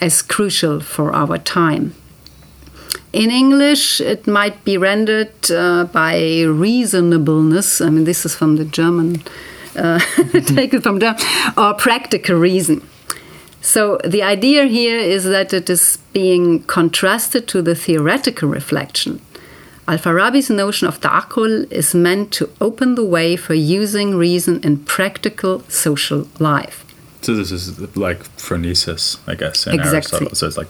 as 0.00 0.22
crucial 0.22 0.80
for 0.80 1.12
our 1.12 1.38
time. 1.38 1.94
In 3.12 3.30
English, 3.30 4.00
it 4.00 4.26
might 4.26 4.64
be 4.64 4.78
rendered 4.78 5.50
uh, 5.50 5.84
by 5.84 6.42
reasonableness. 6.42 7.80
I 7.80 7.90
mean, 7.90 8.04
this 8.04 8.24
is 8.24 8.34
from 8.34 8.56
the 8.56 8.64
German, 8.64 9.22
uh, 9.76 9.98
take 10.46 10.72
it 10.72 10.82
from 10.82 10.98
German, 10.98 11.20
or 11.56 11.74
practical 11.74 12.36
reason. 12.36 12.80
So 13.60 13.98
the 14.04 14.22
idea 14.22 14.64
here 14.64 14.98
is 14.98 15.24
that 15.24 15.52
it 15.52 15.68
is 15.68 15.98
being 16.12 16.62
contrasted 16.64 17.46
to 17.48 17.62
the 17.62 17.74
theoretical 17.74 18.48
reflection. 18.48 19.20
Al 19.86 19.98
Farabi's 19.98 20.48
notion 20.48 20.88
of 20.88 21.00
ta'akul 21.00 21.70
is 21.70 21.94
meant 21.94 22.32
to 22.32 22.48
open 22.60 22.94
the 22.94 23.04
way 23.04 23.36
for 23.36 23.54
using 23.54 24.16
reason 24.16 24.60
in 24.62 24.78
practical 24.78 25.60
social 25.68 26.28
life. 26.38 26.84
So 27.20 27.34
this 27.34 27.52
is 27.52 27.78
like 27.96 28.20
phronesis, 28.36 29.18
I 29.26 29.34
guess, 29.34 29.66
in 29.66 29.74
exactly. 29.74 29.96
Aristotle. 29.96 30.34
So 30.34 30.46
it's 30.46 30.56
like 30.56 30.68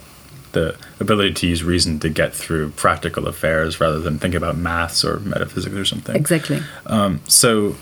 the 0.53 0.77
ability 1.01 1.35
to 1.35 1.47
use 1.47 1.62
reason 1.62 1.99
to 2.01 2.09
get 2.09 2.35
through 2.35 2.71
practical 2.71 3.27
affairs 3.27 3.81
rather 3.81 3.99
than 3.99 4.19
think 4.19 4.35
about 4.35 4.57
maths 4.57 5.05
or 5.05 5.21
metaphysics 5.21 5.75
or 5.75 5.85
something. 5.85 6.15
Exactly. 6.15 6.62
Um, 6.87 7.21
so 7.27 7.77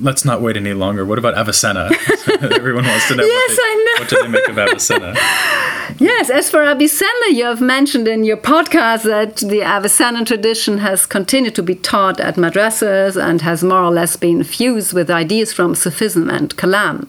let's 0.00 0.24
not 0.24 0.40
wait 0.40 0.56
any 0.56 0.72
longer. 0.72 1.04
What 1.04 1.18
about 1.18 1.34
Avicenna? 1.34 1.90
Everyone 2.40 2.84
wants 2.84 3.08
to 3.08 3.16
know. 3.16 3.24
yes, 3.24 3.50
what, 3.50 3.56
they, 3.56 3.62
I 3.62 3.84
know. 3.86 4.02
What 4.02 4.10
do 4.10 4.22
they 4.22 4.28
make 4.28 4.48
of 4.48 4.58
Avicenna? 4.58 5.14
yes, 5.98 6.30
as 6.30 6.50
for 6.50 6.62
Avicenna, 6.62 7.30
you 7.30 7.44
have 7.44 7.60
mentioned 7.60 8.08
in 8.08 8.24
your 8.24 8.36
podcast 8.36 9.04
that 9.04 9.36
the 9.36 9.62
Avicenna 9.62 10.24
tradition 10.24 10.78
has 10.78 11.06
continued 11.06 11.54
to 11.54 11.62
be 11.62 11.74
taught 11.74 12.20
at 12.20 12.36
madrasas 12.36 13.20
and 13.20 13.42
has 13.42 13.62
more 13.62 13.82
or 13.82 13.90
less 13.90 14.16
been 14.16 14.42
fused 14.42 14.92
with 14.92 15.10
ideas 15.10 15.52
from 15.52 15.74
Sufism 15.74 16.28
and 16.28 16.56
Kalam 16.56 17.06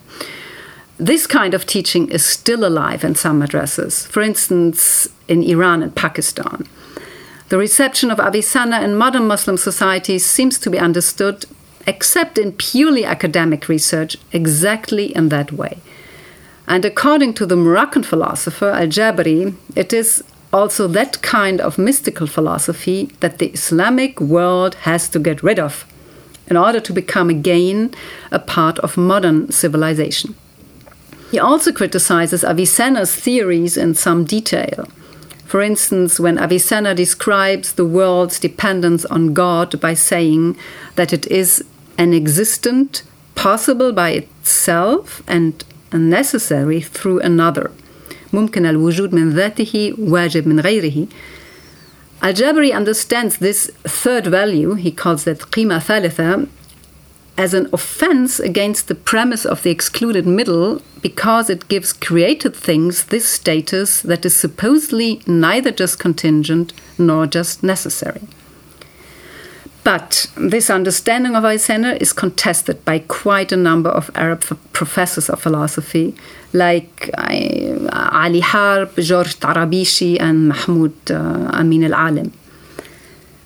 this 1.08 1.28
kind 1.28 1.54
of 1.54 1.66
teaching 1.66 2.10
is 2.10 2.26
still 2.26 2.66
alive 2.66 3.04
in 3.04 3.16
some 3.16 3.42
madrasas, 3.42 4.08
for 4.08 4.22
instance, 4.22 5.08
in 5.28 5.44
Iran 5.44 5.84
and 5.84 5.94
Pakistan. 5.94 6.66
The 7.50 7.58
reception 7.58 8.10
of 8.10 8.20
Avicenna 8.20 8.82
in 8.82 8.96
modern 8.96 9.28
Muslim 9.28 9.58
societies 9.58 10.26
seems 10.26 10.58
to 10.60 10.70
be 10.70 10.80
understood, 10.80 11.46
except 11.86 12.38
in 12.38 12.54
purely 12.54 13.04
academic 13.04 13.68
research, 13.68 14.18
exactly 14.32 15.14
in 15.16 15.30
that 15.30 15.52
way. 15.52 15.80
And 16.68 16.86
according 16.86 17.34
to 17.36 17.46
the 17.46 17.58
Moroccan 17.58 18.04
philosopher 18.04 18.70
Al 18.70 18.88
Jabri, 18.88 19.56
it 19.76 19.92
is 19.92 20.24
also 20.54 20.88
that 20.88 21.22
kind 21.22 21.60
of 21.60 21.78
mystical 21.78 22.28
philosophy 22.28 23.12
that 23.20 23.40
the 23.40 23.48
Islamic 23.48 24.22
world 24.22 24.76
has 24.76 25.10
to 25.10 25.20
get 25.20 25.44
rid 25.44 25.60
of 25.60 25.86
in 26.48 26.56
order 26.56 26.80
to 26.80 26.94
become 26.94 27.30
again 27.30 27.94
a 28.32 28.40
part 28.40 28.80
of 28.80 28.96
modern 28.96 29.52
civilization. 29.52 30.36
He 31.33 31.39
also 31.39 31.73
criticizes 31.73 32.43
Avicenna's 32.43 33.15
theories 33.15 33.77
in 33.77 33.95
some 33.95 34.25
detail. 34.25 34.89
For 35.45 35.63
instance, 35.63 36.21
when 36.21 36.39
Avicenna 36.39 36.95
describes 36.95 37.73
the 37.73 37.85
world's 37.85 38.39
dependence 38.39 39.05
on 39.07 39.35
God 39.35 39.81
by 39.81 39.95
saying 39.95 40.57
that 40.97 41.13
it 41.13 41.27
is 41.27 41.65
an 41.97 42.13
existent, 42.13 43.03
possible 43.35 43.93
by 43.93 44.11
itself, 44.11 45.23
and 45.27 45.65
necessary 45.93 46.81
through 46.81 47.21
another. 47.21 47.71
ممكن 48.33 48.67
الوجود 48.67 49.15
من 49.15 49.33
ذاته 49.33 49.95
واجب 49.99 50.47
من 50.47 50.61
غيره. 50.61 51.09
Al-Jabri 52.21 52.75
understands 52.75 53.39
this 53.39 53.71
third 53.85 54.27
value, 54.27 54.75
he 54.75 54.91
calls 54.91 55.25
that 55.25 55.39
قيمة 55.51 55.79
ثالثة, 55.79 56.47
as 57.38 57.54
an 57.54 57.68
offense 57.74 58.40
against 58.40 58.88
the 58.88 58.96
premise 58.96 59.46
of 59.46 59.64
the 59.64 59.72
excluded 59.72 60.26
middle 60.26 60.82
because 61.02 61.50
it 61.50 61.68
gives 61.68 61.92
created 61.92 62.56
things 62.56 63.06
this 63.06 63.28
status 63.28 64.02
that 64.02 64.26
is 64.26 64.36
supposedly 64.36 65.22
neither 65.26 65.72
just 65.72 66.00
contingent 66.00 66.74
nor 66.98 67.26
just 67.26 67.64
necessary. 67.64 68.22
But 69.84 70.28
this 70.38 70.70
understanding 70.70 71.36
of 71.36 71.44
Avicenna 71.44 71.98
is 72.00 72.14
contested 72.14 72.86
by 72.86 73.00
quite 73.00 73.52
a 73.52 73.58
number 73.58 73.90
of 73.90 74.10
Arab 74.16 74.42
professors 74.72 75.30
of 75.30 75.42
philosophy, 75.42 76.16
like 76.54 77.10
uh, 77.18 77.90
Ali 78.14 78.40
Harb, 78.40 78.96
George 78.96 79.36
Tarabishi, 79.42 80.18
and 80.22 80.48
Mahmoud 80.48 81.12
uh, 81.12 81.50
Amin 81.54 81.84
al 81.84 81.96
Alim. 81.96 82.32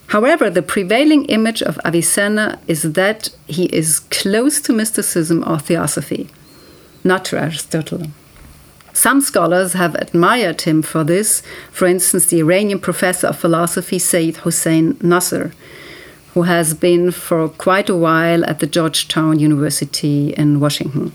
However, 0.08 0.48
the 0.48 0.62
prevailing 0.62 1.26
image 1.26 1.62
of 1.62 1.78
Avicenna 1.84 2.58
is 2.66 2.94
that 2.94 3.28
he 3.46 3.66
is 3.66 4.00
close 4.00 4.60
to 4.62 4.72
mysticism 4.72 5.44
or 5.46 5.58
theosophy, 5.58 6.28
not 7.04 7.26
to 7.26 7.38
Aristotle. 7.38 8.06
Some 8.94 9.20
scholars 9.20 9.74
have 9.74 9.94
admired 9.94 10.62
him 10.62 10.82
for 10.82 11.04
this, 11.04 11.42
for 11.70 11.86
instance, 11.86 12.26
the 12.26 12.40
Iranian 12.40 12.80
professor 12.80 13.28
of 13.28 13.38
philosophy 13.38 13.98
Sayyid 13.98 14.38
Hossein 14.38 14.96
Nasr, 15.02 15.52
who 16.32 16.42
has 16.42 16.72
been 16.72 17.10
for 17.10 17.50
quite 17.50 17.90
a 17.90 17.94
while 17.94 18.44
at 18.46 18.60
the 18.60 18.66
Georgetown 18.66 19.38
University 19.38 20.30
in 20.30 20.58
Washington. 20.58 21.12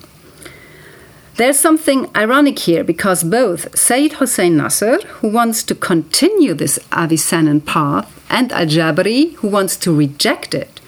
There's 1.36 1.58
something 1.58 2.15
ironic 2.15 2.60
here 2.60 2.84
because 2.84 3.24
both 3.24 3.76
Sayyid 3.76 4.13
Hossein 4.13 4.56
Nasr, 4.56 5.02
who 5.19 5.30
wants 5.30 5.63
to 5.63 5.74
continue 5.74 6.54
this 6.54 6.78
Avicennan 6.91 7.62
path, 7.62 8.08
and 8.30 8.52
Al 8.52 8.67
Jabari, 8.67 9.34
who 9.36 9.48
wants 9.48 9.76
to 9.78 9.96
reject 9.96 10.54
it, 10.54 10.80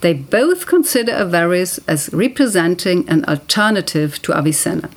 they 0.00 0.14
both 0.14 0.66
consider 0.66 1.12
Averroes 1.12 1.80
as 1.88 2.12
representing 2.12 3.08
an 3.08 3.24
alternative 3.24 4.22
to 4.22 4.32
Avicenna. 4.32 4.90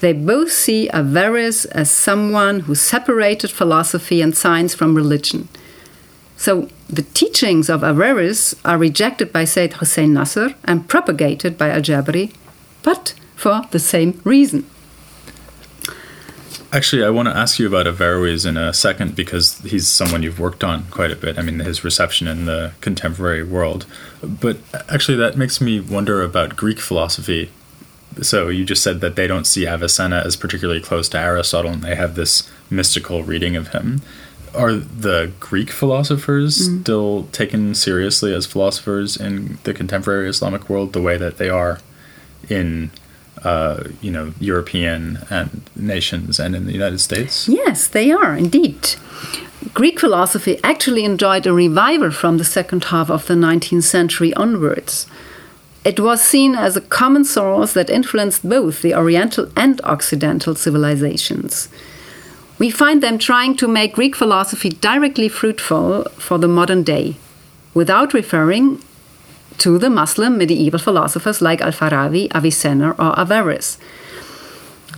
They 0.00 0.12
both 0.12 0.52
see 0.52 0.90
Averroes 0.90 1.64
as 1.66 1.90
someone 1.90 2.60
who 2.60 2.74
separated 2.74 3.50
philosophy 3.50 4.20
and 4.20 4.36
science 4.36 4.74
from 4.74 4.94
religion. 4.94 5.48
So 6.36 6.68
the 6.88 7.02
teachings 7.02 7.70
of 7.70 7.82
Averroes 7.82 8.54
are 8.64 8.76
rejected 8.76 9.32
by 9.32 9.44
Sayyid 9.44 9.74
Hossein 9.74 10.12
Nasr 10.12 10.54
and 10.64 10.86
propagated 10.86 11.56
by 11.56 11.70
Al 11.70 11.80
Jabari, 11.80 12.34
but 12.82 13.14
for 13.42 13.62
the 13.72 13.78
same 13.80 14.20
reason. 14.22 14.64
Actually, 16.72 17.04
I 17.04 17.10
want 17.10 17.26
to 17.26 17.36
ask 17.36 17.58
you 17.58 17.66
about 17.66 17.86
Averroes 17.86 18.46
in 18.46 18.56
a 18.56 18.72
second 18.72 19.16
because 19.16 19.58
he's 19.58 19.88
someone 19.88 20.22
you've 20.22 20.38
worked 20.38 20.62
on 20.62 20.84
quite 20.84 21.10
a 21.10 21.16
bit. 21.16 21.38
I 21.38 21.42
mean, 21.42 21.58
his 21.58 21.82
reception 21.82 22.28
in 22.28 22.46
the 22.46 22.72
contemporary 22.80 23.42
world. 23.42 23.84
But 24.22 24.58
actually, 24.88 25.18
that 25.18 25.36
makes 25.36 25.60
me 25.60 25.80
wonder 25.80 26.22
about 26.22 26.56
Greek 26.56 26.78
philosophy. 26.78 27.50
So 28.22 28.48
you 28.48 28.64
just 28.64 28.82
said 28.82 29.00
that 29.00 29.16
they 29.16 29.26
don't 29.26 29.46
see 29.46 29.66
Avicenna 29.66 30.22
as 30.24 30.36
particularly 30.36 30.80
close 30.80 31.08
to 31.10 31.18
Aristotle 31.18 31.72
and 31.72 31.82
they 31.82 31.96
have 31.96 32.14
this 32.14 32.48
mystical 32.70 33.24
reading 33.24 33.56
of 33.56 33.68
him. 33.68 34.02
Are 34.54 34.72
the 34.74 35.32
Greek 35.40 35.70
philosophers 35.70 36.68
mm. 36.68 36.82
still 36.82 37.24
taken 37.32 37.74
seriously 37.74 38.32
as 38.34 38.46
philosophers 38.46 39.16
in 39.16 39.58
the 39.64 39.74
contemporary 39.74 40.28
Islamic 40.28 40.68
world 40.68 40.92
the 40.92 41.02
way 41.02 41.16
that 41.16 41.38
they 41.38 41.48
are 41.48 41.80
in 42.48 42.90
uh, 43.44 43.84
you 44.00 44.10
know, 44.10 44.32
European 44.40 45.18
and 45.30 45.62
nations 45.76 46.38
and 46.38 46.54
in 46.54 46.66
the 46.66 46.72
United 46.72 47.00
States? 47.00 47.48
Yes, 47.48 47.88
they 47.88 48.10
are 48.10 48.36
indeed. 48.36 48.96
Greek 49.74 50.00
philosophy 50.00 50.58
actually 50.62 51.04
enjoyed 51.04 51.46
a 51.46 51.52
revival 51.52 52.10
from 52.10 52.38
the 52.38 52.44
second 52.44 52.84
half 52.84 53.10
of 53.10 53.26
the 53.26 53.34
19th 53.34 53.84
century 53.84 54.34
onwards. 54.34 55.06
It 55.84 55.98
was 55.98 56.22
seen 56.22 56.54
as 56.54 56.76
a 56.76 56.80
common 56.80 57.24
source 57.24 57.72
that 57.72 57.90
influenced 57.90 58.48
both 58.48 58.82
the 58.82 58.94
Oriental 58.94 59.48
and 59.56 59.80
Occidental 59.82 60.54
civilizations. 60.54 61.68
We 62.58 62.70
find 62.70 63.02
them 63.02 63.18
trying 63.18 63.56
to 63.56 63.66
make 63.66 63.94
Greek 63.94 64.14
philosophy 64.14 64.68
directly 64.68 65.28
fruitful 65.28 66.04
for 66.16 66.38
the 66.38 66.48
modern 66.48 66.84
day, 66.84 67.16
without 67.74 68.14
referring 68.14 68.80
to 69.62 69.78
the 69.78 69.88
Muslim 69.88 70.38
medieval 70.38 70.80
philosophers 70.80 71.40
like 71.40 71.60
Al 71.60 71.70
Farabi, 71.70 72.28
Avicenna, 72.34 72.90
or 72.98 73.16
Averroes. 73.16 73.78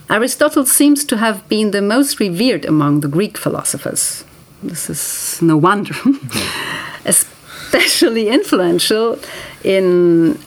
Aristotle 0.08 0.64
seems 0.64 1.04
to 1.04 1.18
have 1.18 1.46
been 1.50 1.70
the 1.70 1.82
most 1.82 2.18
revered 2.18 2.64
among 2.64 3.00
the 3.00 3.08
Greek 3.08 3.36
philosophers. 3.36 4.24
This 4.62 4.88
is 4.88 5.42
no 5.42 5.58
wonder. 5.58 5.94
Especially 7.04 8.28
influential 8.28 9.18
in 9.62 10.38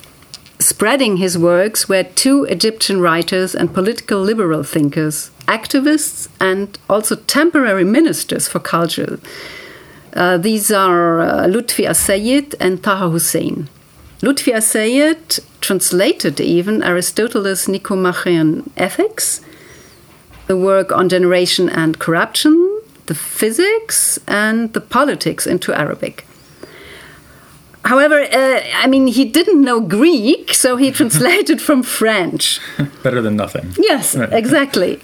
spreading 0.57 1.17
his 1.17 1.37
works 1.37 1.87
were 1.87 2.03
two 2.03 2.45
Egyptian 2.45 2.99
writers 2.99 3.53
and 3.53 3.71
political 3.71 4.19
liberal 4.19 4.63
thinkers, 4.63 5.29
activists, 5.47 6.27
and 6.39 6.79
also 6.89 7.15
temporary 7.15 7.83
ministers 7.83 8.47
for 8.47 8.59
culture. 8.59 9.19
Uh, 10.13 10.37
these 10.39 10.71
are 10.71 11.21
uh, 11.21 11.45
Lutfi 11.45 11.85
as-Sayyid 11.85 12.55
and 12.59 12.83
Taha 12.83 13.11
Hussein. 13.11 13.69
Lutfi 14.21 14.51
as-Sayyid 14.51 15.39
translated 15.61 16.39
even 16.39 16.81
Aristotle's 16.81 17.67
Nicomachean 17.67 18.71
Ethics, 18.75 19.41
the 20.47 20.57
work 20.57 20.91
on 20.91 21.07
generation 21.09 21.69
and 21.69 21.99
corruption, 21.99 22.81
the 23.05 23.13
physics, 23.15 24.19
and 24.27 24.73
the 24.73 24.81
politics 24.81 25.45
into 25.45 25.73
Arabic. 25.73 26.25
However, 27.85 28.19
uh, 28.21 28.61
I 28.75 28.87
mean, 28.87 29.07
he 29.07 29.23
didn't 29.23 29.61
know 29.61 29.79
Greek, 29.79 30.53
so 30.53 30.77
he 30.77 30.91
translated 30.99 31.61
from 31.61 31.83
French. 31.83 32.59
Better 33.03 33.21
than 33.21 33.35
nothing. 33.35 33.73
Yes, 33.77 34.15
exactly. 34.31 34.99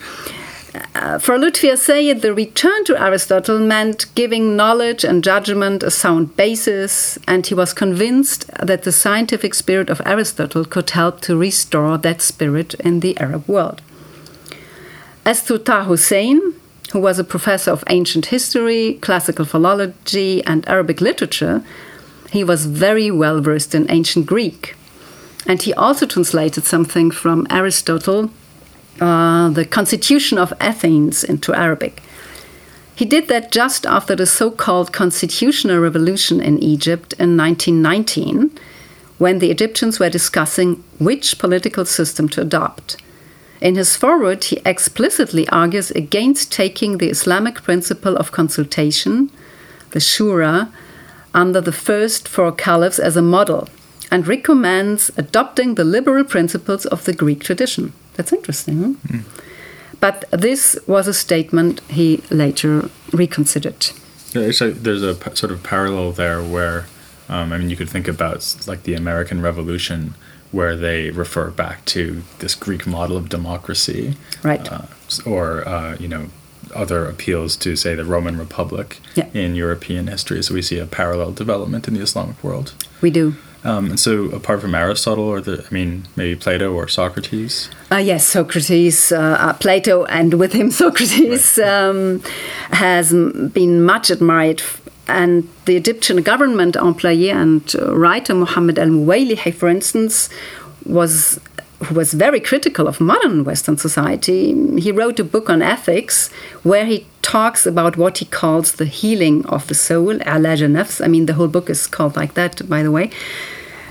Uh, 0.96 1.20
for 1.20 1.38
Lutfi 1.38 1.72
as-Sayyid, 1.72 2.22
the 2.22 2.34
return 2.34 2.84
to 2.86 3.00
Aristotle 3.00 3.60
meant 3.60 4.14
giving 4.16 4.56
knowledge 4.56 5.04
and 5.04 5.24
judgment 5.24 5.84
a 5.84 5.92
sound 5.92 6.36
basis, 6.36 7.20
and 7.28 7.46
he 7.46 7.54
was 7.54 7.74
convinced 7.74 8.48
that 8.60 8.84
the 8.84 8.92
scientific 8.92 9.54
spirit 9.54 9.90
of 9.90 10.02
Aristotle 10.06 10.66
could 10.66 10.90
help 10.90 11.22
to 11.22 11.38
restore 11.38 11.98
that 12.00 12.22
spirit 12.22 12.74
in 12.76 13.02
the 13.02 13.18
Arab 13.20 13.48
world. 13.48 13.82
As 15.26 15.46
to 15.46 15.60
Taha 15.60 15.86
Hussein, 15.86 16.42
who 16.92 17.00
was 17.00 17.20
a 17.20 17.24
professor 17.24 17.72
of 17.72 17.84
ancient 17.90 18.28
history, 18.28 18.98
classical 19.02 19.46
philology, 19.46 20.44
and 20.46 20.68
Arabic 20.68 21.02
literature, 21.02 21.64
he 22.32 22.44
was 22.44 22.66
very 22.66 23.12
well 23.12 23.42
versed 23.42 23.76
in 23.76 23.90
ancient 23.92 24.26
Greek. 24.26 24.76
And 25.46 25.62
he 25.62 25.74
also 25.74 26.06
translated 26.06 26.64
something 26.64 27.12
from 27.12 27.46
Aristotle 27.50 28.32
uh, 29.04 29.50
the 29.50 29.66
Constitution 29.66 30.38
of 30.38 30.54
Athens 30.62 31.26
into 31.26 31.54
Arabic. 31.54 32.02
He 32.96 33.04
did 33.04 33.28
that 33.28 33.52
just 33.52 33.86
after 33.86 34.16
the 34.16 34.26
so 34.26 34.50
called 34.50 34.94
constitutional 34.94 35.80
revolution 35.80 36.40
in 36.40 36.64
Egypt 36.64 37.12
in 37.20 37.36
1919, 37.36 38.58
when 39.18 39.40
the 39.40 39.52
Egyptians 39.52 40.00
were 40.00 40.10
discussing 40.10 40.82
which 41.00 41.38
political 41.38 41.84
system 41.84 42.30
to 42.30 42.40
adopt. 42.40 42.96
In 43.60 43.76
his 43.76 43.98
foreword, 43.98 44.46
he 44.46 44.62
explicitly 44.66 45.50
argues 45.50 45.92
against 45.92 46.54
taking 46.54 46.98
the 46.98 47.10
Islamic 47.10 47.56
principle 47.62 48.16
of 48.16 48.32
consultation, 48.32 49.30
the 49.92 50.00
Shura, 50.00 50.72
under 51.34 51.60
the 51.60 51.74
first 51.74 52.30
four 52.30 52.54
caliphs 52.54 53.00
as 53.00 53.18
a 53.18 53.22
model 53.22 53.68
and 54.10 54.26
recommends 54.28 55.12
adopting 55.18 55.76
the 55.76 55.84
liberal 55.84 56.24
principles 56.24 56.86
of 56.86 57.04
the 57.04 57.14
Greek 57.14 57.44
tradition. 57.44 57.92
That's 58.16 58.34
interesting. 58.34 58.84
Huh? 58.84 58.94
Mm. 59.08 59.24
But 60.00 60.26
this 60.32 60.78
was 60.88 61.08
a 61.08 61.14
statement 61.14 61.82
he 61.90 62.22
later 62.30 62.90
reconsidered. 63.12 63.92
Yeah, 64.34 64.52
so 64.52 64.72
there's 64.72 65.04
a 65.04 65.16
sort 65.36 65.52
of 65.52 65.64
parallel 65.64 66.12
there 66.12 66.42
where, 66.44 66.88
um, 67.30 67.54
I 67.54 67.58
mean, 67.58 67.70
you 67.70 67.76
could 67.76 67.90
think 67.90 68.08
about 68.08 68.56
like 68.68 68.84
the 68.84 68.96
American 68.96 69.42
Revolution, 69.42 70.16
where 70.52 70.76
they 70.76 71.10
refer 71.12 71.50
back 71.52 71.86
to 71.86 72.24
this 72.40 72.54
Greek 72.54 72.86
model 72.86 73.18
of 73.18 73.30
democracy, 73.30 74.16
right? 74.44 74.72
Uh, 74.72 74.82
or 75.26 75.68
uh, 75.68 75.96
you 76.00 76.08
know, 76.08 76.28
other 76.76 77.06
appeals 77.08 77.56
to 77.58 77.76
say 77.76 77.96
the 77.96 78.06
Roman 78.06 78.38
Republic 78.38 79.00
yeah. 79.16 79.28
in 79.34 79.56
European 79.56 80.08
history. 80.08 80.44
So 80.44 80.54
we 80.54 80.62
see 80.62 80.80
a 80.80 80.86
parallel 80.86 81.32
development 81.32 81.88
in 81.88 81.94
the 81.94 82.02
Islamic 82.02 82.44
world. 82.44 82.74
We 83.02 83.10
do. 83.10 83.36
Um, 83.64 83.92
and 83.92 84.00
so, 84.00 84.26
apart 84.26 84.62
from 84.62 84.76
Aristotle, 84.76 85.24
or 85.24 85.40
the, 85.40 85.66
I 85.70 85.74
mean, 85.74 86.06
maybe 86.16 86.36
Plato 86.36 86.74
or 86.74 86.88
Socrates. 86.88 87.70
Uh, 87.92 87.98
yes, 87.98 88.26
Socrates, 88.26 89.12
uh, 89.12 89.38
uh, 89.40 89.54
Plato, 89.54 90.04
and 90.06 90.34
with 90.34 90.52
him 90.54 90.70
Socrates 90.84 91.58
right. 91.58 91.68
um, 91.68 92.22
has 92.72 93.12
been 93.12 93.84
much 93.84 94.10
admired. 94.10 94.62
And 95.08 95.50
the 95.66 95.76
Egyptian 95.76 96.22
government 96.22 96.76
employee 96.76 97.30
and 97.30 97.74
uh, 97.78 97.96
writer 97.96 98.34
Muhammad 98.34 98.80
al 98.80 98.88
Muwaylihi, 98.88 99.54
for 99.54 99.68
instance, 99.70 100.30
was 100.86 101.40
who 101.86 101.96
was 101.96 102.14
very 102.14 102.40
critical 102.40 102.88
of 102.88 103.02
modern 103.02 103.44
Western 103.44 103.78
society. 103.78 104.54
He 104.80 104.92
wrote 104.92 105.20
a 105.20 105.24
book 105.24 105.50
on 105.50 105.62
ethics 105.62 106.30
where 106.64 106.86
he 106.86 107.06
talks 107.22 107.66
about 107.66 107.98
what 107.98 108.20
he 108.20 108.26
calls 108.26 108.74
the 108.74 108.86
healing 108.86 109.46
of 109.48 109.68
the 109.68 109.76
soul, 109.76 110.16
Alaj 110.20 110.62
nafs. 110.72 111.04
I 111.04 111.08
mean, 111.08 111.26
the 111.26 111.34
whole 111.34 111.48
book 111.48 111.70
is 111.70 111.88
called 111.88 112.16
like 112.16 112.36
that, 112.36 112.68
by 112.70 112.84
the 112.84 112.92
way. 112.92 113.10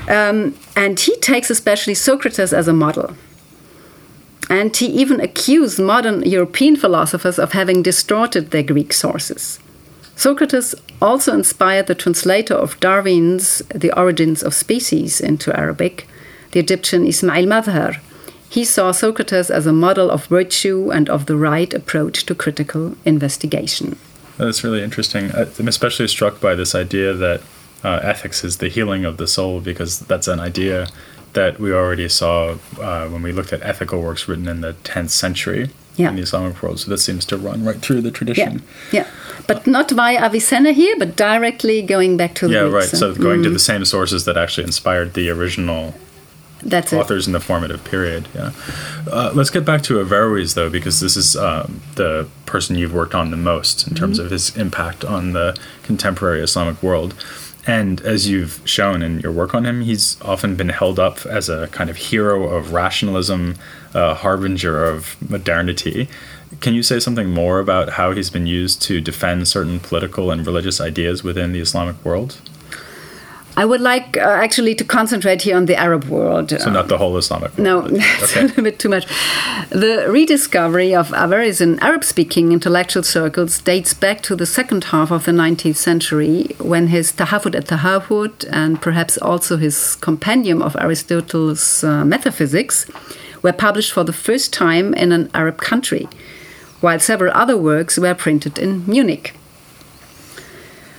Um, 0.08 0.54
and 0.76 0.98
he 0.98 1.16
takes 1.18 1.50
especially 1.50 1.94
Socrates 1.94 2.52
as 2.52 2.68
a 2.68 2.72
model. 2.72 3.14
And 4.50 4.76
he 4.76 4.86
even 4.86 5.20
accused 5.20 5.78
modern 5.78 6.22
European 6.22 6.76
philosophers 6.76 7.38
of 7.38 7.52
having 7.52 7.82
distorted 7.82 8.50
their 8.50 8.62
Greek 8.62 8.92
sources. 8.92 9.60
Socrates 10.16 10.74
also 11.00 11.32
inspired 11.32 11.86
the 11.86 11.94
translator 11.94 12.54
of 12.54 12.78
Darwin's 12.80 13.58
The 13.74 13.96
Origins 13.98 14.42
of 14.42 14.54
Species 14.54 15.20
into 15.20 15.56
Arabic, 15.58 16.06
the 16.50 16.60
Egyptian 16.60 17.06
Ismail 17.06 17.46
Madhar. 17.46 17.98
He 18.48 18.64
saw 18.64 18.92
Socrates 18.92 19.50
as 19.50 19.66
a 19.66 19.72
model 19.72 20.10
of 20.10 20.26
virtue 20.26 20.90
and 20.90 21.08
of 21.08 21.24
the 21.26 21.36
right 21.36 21.72
approach 21.72 22.26
to 22.26 22.34
critical 22.34 22.96
investigation. 23.04 23.96
That's 24.36 24.62
really 24.62 24.82
interesting. 24.82 25.32
I'm 25.34 25.68
especially 25.68 26.08
struck 26.08 26.40
by 26.40 26.54
this 26.54 26.74
idea 26.74 27.14
that 27.14 27.40
uh, 27.84 28.00
ethics 28.02 28.44
is 28.44 28.58
the 28.58 28.68
healing 28.68 29.04
of 29.04 29.16
the 29.16 29.26
soul 29.26 29.60
because 29.60 30.00
that's 30.00 30.28
an 30.28 30.40
idea 30.40 30.88
that 31.32 31.58
we 31.58 31.72
already 31.72 32.08
saw 32.08 32.56
uh, 32.80 33.08
when 33.08 33.22
we 33.22 33.32
looked 33.32 33.52
at 33.52 33.62
ethical 33.62 34.02
works 34.02 34.28
written 34.28 34.48
in 34.48 34.60
the 34.60 34.74
10th 34.84 35.10
century 35.10 35.70
yeah. 35.96 36.10
in 36.10 36.16
the 36.16 36.22
Islamic 36.22 36.62
world. 36.62 36.80
So 36.80 36.90
this 36.90 37.04
seems 37.04 37.24
to 37.26 37.36
run 37.36 37.64
right 37.64 37.76
through 37.76 38.02
the 38.02 38.10
tradition. 38.10 38.62
Yeah, 38.90 39.04
yeah. 39.04 39.10
but 39.46 39.66
not 39.66 39.90
via 39.90 40.22
Avicenna 40.22 40.72
here, 40.72 40.96
but 40.98 41.16
directly 41.16 41.82
going 41.82 42.16
back 42.16 42.34
to 42.36 42.48
the 42.48 42.54
yeah, 42.54 42.60
right. 42.60 42.84
So 42.84 43.14
going 43.14 43.40
mm. 43.40 43.44
to 43.44 43.50
the 43.50 43.58
same 43.58 43.84
sources 43.84 44.24
that 44.26 44.36
actually 44.36 44.64
inspired 44.64 45.14
the 45.14 45.30
original 45.30 45.94
that's 46.62 46.92
authors 46.92 47.26
it. 47.26 47.30
in 47.30 47.32
the 47.32 47.40
formative 47.40 47.82
period. 47.84 48.28
Yeah. 48.34 48.52
Uh, 49.10 49.32
let's 49.34 49.50
get 49.50 49.64
back 49.64 49.82
to 49.84 49.94
Averroes 49.94 50.54
though, 50.54 50.70
because 50.70 51.00
this 51.00 51.16
is 51.16 51.36
um, 51.36 51.80
the 51.96 52.28
person 52.46 52.76
you've 52.76 52.94
worked 52.94 53.14
on 53.14 53.30
the 53.30 53.36
most 53.36 53.86
in 53.88 53.94
terms 53.94 54.18
mm-hmm. 54.18 54.26
of 54.26 54.30
his 54.30 54.56
impact 54.56 55.04
on 55.04 55.32
the 55.32 55.58
contemporary 55.82 56.40
Islamic 56.40 56.82
world. 56.82 57.14
And 57.66 58.00
as 58.00 58.28
you've 58.28 58.60
shown 58.64 59.02
in 59.02 59.20
your 59.20 59.30
work 59.30 59.54
on 59.54 59.64
him, 59.64 59.82
he's 59.82 60.20
often 60.22 60.56
been 60.56 60.70
held 60.70 60.98
up 60.98 61.24
as 61.26 61.48
a 61.48 61.68
kind 61.68 61.90
of 61.90 61.96
hero 61.96 62.48
of 62.48 62.72
rationalism, 62.72 63.54
a 63.94 64.14
harbinger 64.14 64.84
of 64.84 65.16
modernity. 65.30 66.08
Can 66.60 66.74
you 66.74 66.82
say 66.82 66.98
something 66.98 67.30
more 67.30 67.60
about 67.60 67.90
how 67.90 68.12
he's 68.12 68.30
been 68.30 68.46
used 68.46 68.82
to 68.82 69.00
defend 69.00 69.46
certain 69.46 69.78
political 69.78 70.30
and 70.30 70.44
religious 70.46 70.80
ideas 70.80 71.22
within 71.22 71.52
the 71.52 71.60
Islamic 71.60 72.04
world? 72.04 72.40
I 73.54 73.64
would 73.66 73.82
like 73.82 74.16
uh, 74.16 74.20
actually 74.20 74.74
to 74.76 74.84
concentrate 74.84 75.42
here 75.42 75.56
on 75.56 75.66
the 75.66 75.76
Arab 75.76 76.04
world. 76.04 76.50
So, 76.50 76.70
not 76.70 76.88
the 76.88 76.96
whole 76.96 77.16
Islamic 77.18 77.56
world? 77.58 77.92
No, 77.92 77.98
it's 78.20 78.36
a 78.36 78.42
little 78.42 78.64
bit 78.64 78.78
too 78.78 78.88
much. 78.88 79.06
The 79.68 80.06
rediscovery 80.08 80.94
of 80.94 81.10
Averroes 81.10 81.60
in 81.60 81.78
Arab 81.80 82.02
speaking 82.02 82.52
intellectual 82.52 83.02
circles 83.02 83.60
dates 83.60 83.92
back 83.92 84.22
to 84.22 84.36
the 84.36 84.46
second 84.46 84.84
half 84.84 85.10
of 85.10 85.26
the 85.26 85.32
19th 85.32 85.76
century 85.76 86.56
when 86.58 86.86
his 86.86 87.12
Tahafut 87.12 87.54
et 87.54 87.66
Tahafut 87.66 88.46
and 88.50 88.80
perhaps 88.80 89.18
also 89.18 89.58
his 89.58 89.96
compendium 89.96 90.62
of 90.62 90.74
Aristotle's 90.76 91.84
uh, 91.84 92.04
metaphysics 92.06 92.86
were 93.42 93.52
published 93.52 93.92
for 93.92 94.04
the 94.04 94.12
first 94.12 94.52
time 94.52 94.94
in 94.94 95.12
an 95.12 95.30
Arab 95.34 95.58
country, 95.58 96.08
while 96.80 96.98
several 96.98 97.32
other 97.34 97.56
works 97.56 97.98
were 97.98 98.14
printed 98.14 98.58
in 98.58 98.86
Munich. 98.86 99.34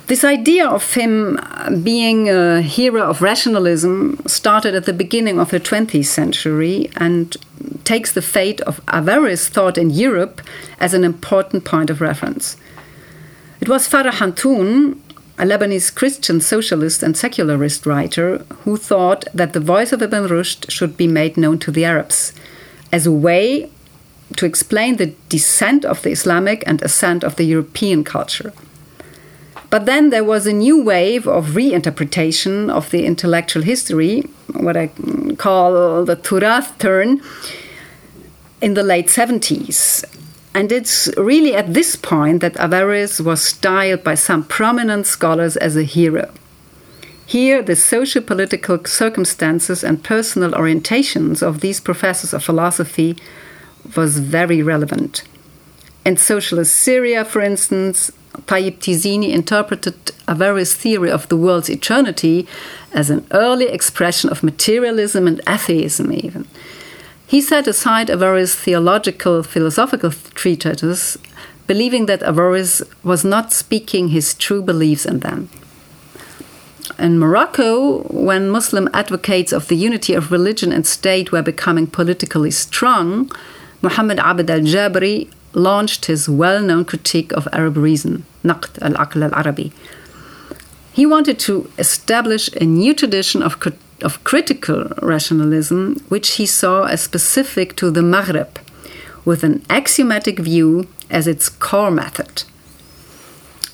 This 0.08 0.26
idea 0.26 0.68
of 0.68 0.94
him 0.94 1.40
uh, 1.42 1.76
being 1.78 2.30
a 2.30 2.62
hero 2.62 3.04
of 3.04 3.22
rationalism 3.22 4.22
started 4.28 4.76
at 4.76 4.86
the 4.86 4.92
beginning 4.92 5.40
of 5.40 5.50
the 5.50 5.62
20th 5.62 6.06
century 6.06 6.90
and 6.98 7.38
takes 7.86 8.12
the 8.12 8.22
fate 8.22 8.60
of 8.62 8.82
Averroes 8.88 9.48
thought 9.48 9.78
in 9.78 9.90
Europe 9.90 10.42
as 10.80 10.94
an 10.94 11.06
important 11.06 11.64
point 11.64 11.90
of 11.90 12.02
reference. 12.02 12.58
It 13.62 13.70
was 13.70 13.88
Farah 13.88 14.12
Antun, 14.12 15.00
a 15.38 15.46
Lebanese 15.46 15.96
Christian 15.96 16.42
socialist 16.42 17.02
and 17.02 17.16
secularist 17.16 17.86
writer, 17.86 18.40
who 18.64 18.76
thought 18.76 19.24
that 19.34 19.54
the 19.54 19.62
voice 19.62 19.94
of 19.94 20.02
Ibn 20.02 20.28
Rushd 20.28 20.70
should 20.70 20.98
be 20.98 21.08
made 21.08 21.38
known 21.38 21.60
to 21.60 21.72
the 21.72 21.86
Arabs 21.86 22.34
as 22.92 23.08
a 23.08 23.12
way 23.12 23.70
to 24.36 24.46
explain 24.46 24.98
the 24.98 25.16
descent 25.30 25.86
of 25.86 26.02
the 26.02 26.12
Islamic 26.12 26.62
and 26.68 26.82
ascent 26.82 27.24
of 27.24 27.38
the 27.38 27.46
European 27.46 28.04
culture. 28.04 28.52
But 29.74 29.88
then 29.88 30.12
there 30.12 30.24
was 30.24 30.46
a 30.46 30.54
new 30.54 30.84
wave 30.84 31.28
of 31.28 31.56
reinterpretation 31.56 32.70
of 32.70 32.92
the 32.92 33.08
intellectual 33.08 33.64
history, 33.64 34.22
what 34.54 34.78
I 34.78 34.92
call 35.40 36.06
the 36.06 36.16
Turath 36.16 36.78
turn, 36.78 37.24
in 38.62 38.76
the 38.76 38.84
late 38.84 39.08
70s. 39.08 40.06
And 40.54 40.72
it's 40.72 41.10
really 41.18 41.56
at 41.56 41.74
this 41.74 41.96
point 41.96 42.42
that 42.42 42.54
Averroes 42.58 43.20
was 43.20 43.44
styled 43.44 44.04
by 44.04 44.14
some 44.14 44.44
prominent 44.44 45.08
scholars 45.08 45.58
as 45.58 45.76
a 45.76 45.82
hero. 45.82 46.32
Here, 47.26 47.64
the 47.64 47.76
socio 47.76 48.22
political 48.22 48.86
circumstances 48.86 49.84
and 49.84 50.04
personal 50.04 50.52
orientations 50.52 51.42
of 51.42 51.62
these 51.62 51.80
professors 51.80 52.32
of 52.32 52.44
philosophy 52.44 53.18
was 53.96 54.20
very 54.20 54.62
relevant. 54.62 55.24
In 56.06 56.18
socialist 56.18 56.76
Syria, 56.76 57.26
for 57.26 57.42
instance, 57.42 58.12
Tayyip 58.42 58.80
Tizini 58.80 59.32
interpreted 59.32 60.12
Averroes' 60.28 60.74
theory 60.74 61.12
of 61.12 61.28
the 61.30 61.38
world's 61.38 61.70
eternity 61.70 62.48
as 62.92 63.10
an 63.10 63.26
early 63.32 63.68
expression 63.68 64.30
of 64.30 64.44
materialism 64.44 65.28
and 65.28 65.42
atheism, 65.48 66.12
even. 66.12 66.48
He 67.28 67.42
set 67.42 67.68
aside 67.68 68.10
Averroes' 68.10 68.56
theological, 68.56 69.44
philosophical 69.44 70.12
treatises, 70.34 71.18
believing 71.68 72.06
that 72.08 72.22
Averroes 72.22 72.82
was 73.04 73.24
not 73.24 73.52
speaking 73.54 74.10
his 74.10 74.34
true 74.34 74.62
beliefs 74.62 75.06
in 75.06 75.20
them. 75.20 75.50
In 77.00 77.18
Morocco, 77.18 78.04
when 78.04 78.50
Muslim 78.50 78.90
advocates 78.94 79.52
of 79.52 79.68
the 79.68 79.76
unity 79.76 80.14
of 80.14 80.32
religion 80.32 80.72
and 80.72 80.86
state 80.86 81.32
were 81.32 81.42
becoming 81.42 81.88
politically 81.88 82.52
strong, 82.52 83.32
Muhammad 83.82 84.20
Abd 84.20 84.50
al 84.50 84.60
Jabri 84.60 85.30
launched 85.54 86.06
his 86.06 86.28
well 86.30 86.62
known 86.62 86.86
critique 86.86 87.32
of 87.34 87.48
Arab 87.52 87.78
reason, 87.78 88.26
Naqd 88.44 88.82
al 88.82 88.94
Aql 88.94 89.24
al 89.24 89.34
Arabi. 89.34 89.72
He 90.92 91.06
wanted 91.06 91.40
to 91.40 91.70
establish 91.78 92.50
a 92.54 92.66
new 92.66 92.94
tradition 92.94 93.42
of, 93.42 93.58
of 94.02 94.24
critical 94.24 94.90
rationalism, 95.02 96.04
which 96.10 96.32
he 96.36 96.46
saw 96.46 96.84
as 96.84 97.02
specific 97.02 97.76
to 97.78 97.90
the 97.90 98.02
Maghreb, 98.02 98.58
with 99.26 99.44
an 99.44 99.66
axiomatic 99.70 100.40
view 100.40 100.88
as 101.10 101.28
its 101.28 101.50
core 101.50 101.92
method. 101.92 102.44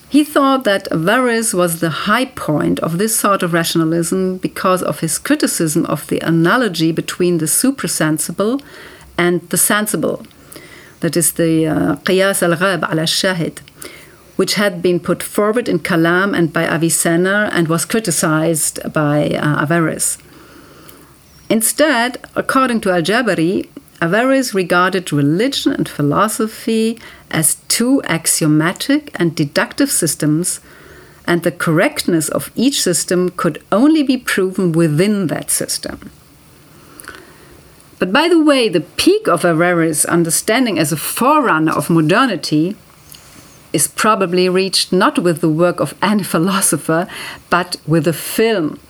He 0.08 0.24
thought 0.24 0.64
that 0.64 0.88
Averroes 0.90 1.54
was 1.54 1.78
the 1.78 1.90
high 1.90 2.24
point 2.24 2.80
of 2.80 2.98
this 2.98 3.16
sort 3.16 3.44
of 3.44 3.52
rationalism 3.52 4.38
because 4.38 4.82
of 4.82 5.00
his 5.00 5.18
criticism 5.18 5.86
of 5.86 6.06
the 6.08 6.18
analogy 6.20 6.90
between 6.90 7.38
the 7.38 7.46
suprasensible 7.46 8.60
and 9.16 9.48
the 9.50 9.56
sensible 9.56 10.26
that 11.00 11.16
is 11.16 11.32
the 11.32 11.66
uh, 11.66 11.96
al 12.46 12.56
Ghab 12.56 12.82
al 12.82 13.00
Shahid, 13.06 13.58
which 14.36 14.54
had 14.54 14.80
been 14.80 15.00
put 15.00 15.22
forward 15.22 15.68
in 15.68 15.78
Kalam 15.78 16.36
and 16.36 16.52
by 16.52 16.64
Avicenna 16.64 17.50
and 17.52 17.68
was 17.68 17.84
criticized 17.84 18.80
by 18.92 19.30
uh. 19.34 20.16
Instead, 21.50 22.24
according 22.36 22.80
to 22.82 22.90
Al 22.90 23.02
Jabri, 23.02 23.68
Averroes 24.00 24.54
regarded 24.54 25.12
religion 25.12 25.72
and 25.72 25.86
philosophy 25.86 26.98
as 27.30 27.56
two 27.68 28.02
axiomatic 28.04 29.10
and 29.16 29.36
deductive 29.36 29.90
systems, 29.90 30.60
and 31.26 31.42
the 31.42 31.52
correctness 31.52 32.28
of 32.30 32.50
each 32.54 32.80
system 32.80 33.28
could 33.36 33.62
only 33.70 34.02
be 34.02 34.16
proven 34.16 34.72
within 34.72 35.26
that 35.26 35.50
system. 35.50 36.10
But 38.00 38.14
by 38.14 38.28
the 38.28 38.42
way, 38.42 38.70
the 38.70 38.80
peak 38.80 39.28
of 39.28 39.44
Averroes' 39.44 40.06
understanding 40.06 40.78
as 40.78 40.90
a 40.90 40.96
forerunner 40.96 41.72
of 41.72 41.90
modernity 41.90 42.74
is 43.74 43.86
probably 43.86 44.48
reached 44.48 44.90
not 44.90 45.18
with 45.18 45.42
the 45.42 45.50
work 45.50 45.80
of 45.80 45.94
any 46.02 46.22
philosopher, 46.34 47.06
but 47.50 47.76
with 47.86 48.08
a 48.08 48.14
film. 48.14 48.80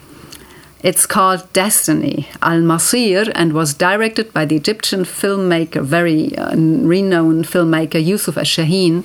It's 0.83 1.07
called 1.07 1.53
Destiny, 1.53 2.29
Al 2.41 2.63
Masir, 2.63 3.31
and 3.35 3.53
was 3.53 3.75
directed 3.75 4.33
by 4.33 4.45
the 4.47 4.57
Egyptian 4.57 5.01
filmmaker, 5.01 5.83
very 5.83 6.35
uh, 6.39 6.57
renowned 6.57 7.47
filmmaker 7.47 8.03
Yusuf 8.03 8.39
Ash-Shaheen 8.39 9.05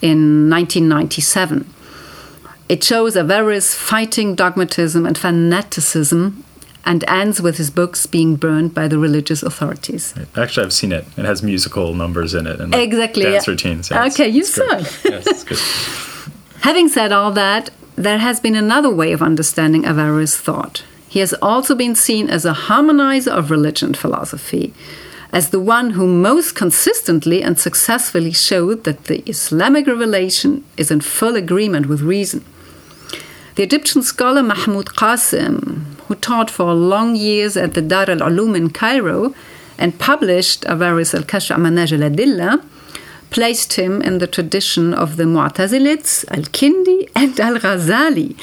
in 0.00 0.50
1997. 0.50 1.72
It 2.70 2.82
shows 2.82 3.16
Averroes 3.16 3.74
fighting 3.74 4.34
dogmatism 4.34 5.06
and 5.06 5.16
fanaticism 5.16 6.42
and 6.84 7.04
ends 7.08 7.40
with 7.40 7.56
his 7.58 7.70
books 7.70 8.06
being 8.06 8.36
burned 8.36 8.74
by 8.74 8.88
the 8.88 8.98
religious 8.98 9.42
authorities. 9.42 10.14
Actually, 10.36 10.66
I've 10.66 10.72
seen 10.72 10.92
it. 10.92 11.04
It 11.16 11.24
has 11.24 11.42
musical 11.42 11.94
numbers 11.94 12.34
in 12.34 12.46
it 12.46 12.60
and 12.60 12.72
like 12.72 12.82
exactly 12.82 13.24
dance 13.24 13.46
yeah. 13.46 13.50
routines. 13.50 13.90
Yeah, 13.90 14.04
okay, 14.06 14.28
you 14.28 14.44
saw 14.44 14.78
it. 14.78 15.00
yes, 15.04 15.44
Having 16.62 16.88
said 16.88 17.12
all 17.12 17.32
that, 17.32 17.70
there 17.96 18.18
has 18.18 18.40
been 18.40 18.56
another 18.56 18.90
way 18.90 19.12
of 19.12 19.22
understanding 19.22 19.84
Averroes' 19.84 20.36
thought. 20.36 20.84
He 21.08 21.18
has 21.18 21.34
also 21.34 21.74
been 21.74 21.94
seen 21.94 22.30
as 22.30 22.44
a 22.44 22.54
harmonizer 22.54 23.32
of 23.32 23.50
religion 23.50 23.88
and 23.88 23.96
philosophy, 23.96 24.72
as 25.32 25.50
the 25.50 25.60
one 25.60 25.90
who 25.90 26.06
most 26.06 26.54
consistently 26.54 27.42
and 27.42 27.58
successfully 27.58 28.32
showed 28.32 28.84
that 28.84 29.04
the 29.04 29.28
Islamic 29.28 29.86
revelation 29.86 30.64
is 30.76 30.90
in 30.90 31.00
full 31.00 31.36
agreement 31.36 31.86
with 31.86 32.00
reason. 32.00 32.44
The 33.56 33.62
Egyptian 33.62 34.02
scholar 34.02 34.42
Mahmoud 34.42 34.86
Qasim, 34.86 35.84
who 36.06 36.14
taught 36.14 36.50
for 36.50 36.72
long 36.74 37.14
years 37.16 37.56
at 37.56 37.74
the 37.74 37.82
Dar 37.82 38.10
al 38.10 38.18
Ulum 38.18 38.56
in 38.56 38.70
Cairo 38.70 39.34
and 39.78 39.98
published 39.98 40.64
Averroes 40.64 41.14
al 41.14 41.22
Kashf 41.22 41.56
Manaj 41.56 41.92
al 41.92 42.10
Adilla, 42.10 42.64
placed 43.30 43.74
him 43.74 44.02
in 44.02 44.18
the 44.18 44.26
tradition 44.26 44.92
of 44.92 45.16
the 45.16 45.24
Mu'tazilites, 45.24 46.24
Al-Kindi 46.30 47.10
and 47.16 47.40
Al-Ghazali, 47.40 48.36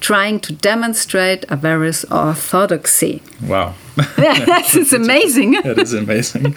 trying 0.00 0.40
to 0.40 0.52
demonstrate 0.52 1.44
Averroes' 1.48 2.04
orthodoxy. 2.10 3.22
Wow. 3.44 3.74
that 4.16 4.74
is 4.74 4.92
amazing. 4.92 5.52
that 5.62 5.78
is 5.78 5.92
amazing. 5.92 6.54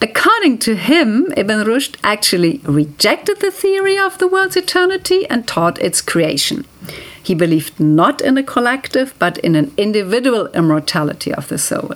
According 0.00 0.58
to 0.58 0.74
him, 0.74 1.32
Ibn 1.36 1.64
Rushd 1.64 1.96
actually 2.02 2.60
rejected 2.64 3.40
the 3.40 3.50
theory 3.50 3.96
of 3.98 4.18
the 4.18 4.28
world's 4.28 4.56
eternity 4.56 5.26
and 5.28 5.46
taught 5.46 5.78
its 5.80 6.02
creation. 6.02 6.66
He 7.24 7.34
believed 7.34 7.80
not 7.80 8.20
in 8.20 8.38
a 8.38 8.42
collective, 8.42 9.14
but 9.18 9.38
in 9.38 9.56
an 9.56 9.72
individual 9.76 10.46
immortality 10.48 11.34
of 11.34 11.48
the 11.48 11.58
soul. 11.58 11.94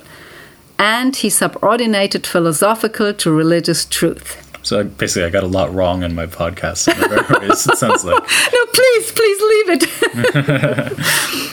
And 0.79 1.15
he 1.15 1.29
subordinated 1.29 2.27
philosophical 2.27 3.13
to 3.13 3.31
religious 3.31 3.85
truth. 3.85 4.45
So 4.63 4.85
basically, 4.85 5.25
I 5.25 5.31
got 5.31 5.45
a 5.45 5.49
lot 5.49 5.73
wrong 5.73 6.03
in 6.03 6.15
my 6.15 6.27
podcast. 6.27 6.89
it 7.51 7.79
sounds 7.79 8.05
like. 8.05 8.23
No, 8.53 8.67
please, 8.67 9.13
please 9.13 9.41
leave 9.53 9.69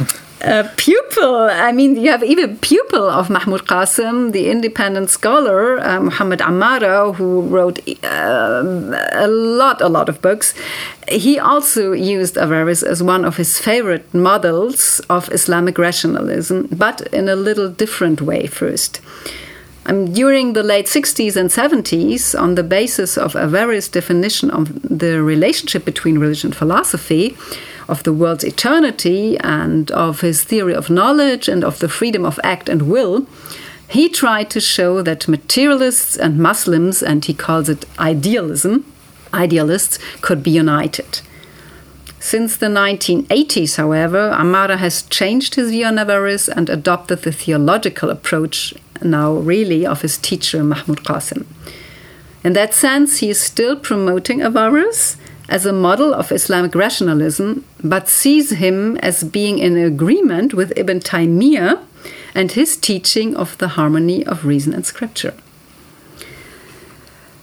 it. 0.02 0.22
a 0.46 0.72
pupil, 0.78 1.50
I 1.52 1.72
mean, 1.72 1.96
you 1.96 2.12
have 2.12 2.24
even 2.24 2.58
pupil 2.58 3.10
of 3.10 3.30
Mahmoud 3.30 3.66
Qasim, 3.66 4.32
the 4.32 4.50
independent 4.52 5.10
scholar, 5.10 5.80
uh, 5.80 6.00
Muhammad 6.00 6.40
Ammara, 6.40 7.16
who 7.16 7.42
wrote 7.42 7.80
uh, 8.04 8.62
a 9.14 9.28
lot, 9.28 9.82
a 9.82 9.90
lot 9.90 10.08
of 10.08 10.22
books. 10.22 10.54
He 11.10 11.40
also 11.40 11.94
used 11.94 12.36
Averroes 12.36 12.84
as 12.84 13.02
one 13.02 13.26
of 13.26 13.38
his 13.38 13.58
favorite 13.58 14.14
models 14.14 15.00
of 15.10 15.32
Islamic 15.32 15.80
rationalism, 15.80 16.68
but 16.72 17.02
in 17.12 17.28
a 17.28 17.36
little 17.36 17.70
different 17.70 18.22
way 18.22 18.46
first. 18.46 19.02
Um, 19.88 20.14
during 20.14 20.54
the 20.54 20.64
late 20.64 20.86
60s 20.86 21.36
and 21.36 21.50
70s, 21.50 22.40
on 22.40 22.56
the 22.56 22.64
basis 22.64 23.18
of 23.18 23.36
Averroes' 23.36 23.88
definition 23.88 24.52
of 24.52 24.82
the 24.82 25.22
relationship 25.22 25.86
between 25.86 26.20
religion 26.20 26.50
and 26.50 26.56
philosophy, 26.56 27.36
of 27.88 28.04
the 28.04 28.14
world's 28.14 28.44
eternity, 28.44 29.38
and 29.40 29.92
of 29.92 30.22
his 30.22 30.44
theory 30.44 30.74
of 30.74 30.90
knowledge 30.90 31.48
and 31.48 31.64
of 31.64 31.80
the 31.80 31.90
freedom 31.90 32.26
of 32.26 32.40
act 32.44 32.70
and 32.70 32.84
will, 32.84 33.28
he 33.88 34.10
tried 34.10 34.50
to 34.50 34.60
show 34.60 35.02
that 35.02 35.28
materialists 35.28 36.18
and 36.18 36.40
Muslims, 36.40 37.04
and 37.04 37.24
he 37.26 37.34
calls 37.34 37.70
it 37.70 37.86
idealism, 38.00 38.86
idealists, 39.34 40.00
could 40.22 40.42
be 40.42 40.52
united. 40.52 41.22
Since 42.20 42.58
the 42.58 42.68
1980s, 42.68 43.76
however, 43.76 44.32
Amara 44.32 44.78
has 44.78 45.04
changed 45.04 45.56
his 45.56 45.70
view 45.70 45.86
on 45.86 46.00
Averroes 46.00 46.50
and 46.50 46.70
adopted 46.70 47.22
the 47.22 47.32
theological 47.32 48.10
approach 48.10 48.74
now 49.04 49.34
really 49.34 49.86
of 49.86 50.02
his 50.02 50.18
teacher 50.18 50.64
Mahmoud 50.64 51.04
Qasim. 51.04 51.46
In 52.44 52.54
that 52.54 52.74
sense, 52.74 53.20
he 53.20 53.30
is 53.30 53.40
still 53.40 53.76
promoting 53.76 54.42
Averroes 54.42 55.18
as 55.50 55.66
a 55.66 55.74
model 55.74 56.14
of 56.14 56.32
Islamic 56.32 56.76
rationalism, 56.76 57.64
but 57.84 58.10
sees 58.10 58.52
him 58.52 58.98
as 58.98 59.24
being 59.24 59.60
in 59.60 59.78
agreement 59.78 60.54
with 60.54 60.74
Ibn 60.76 61.00
Taymiyyah 61.00 61.82
and 62.34 62.52
his 62.52 62.78
teaching 62.78 63.36
of 63.36 63.58
the 63.58 63.70
harmony 63.70 64.26
of 64.26 64.46
reason 64.46 64.74
and 64.74 64.86
scripture. 64.86 65.34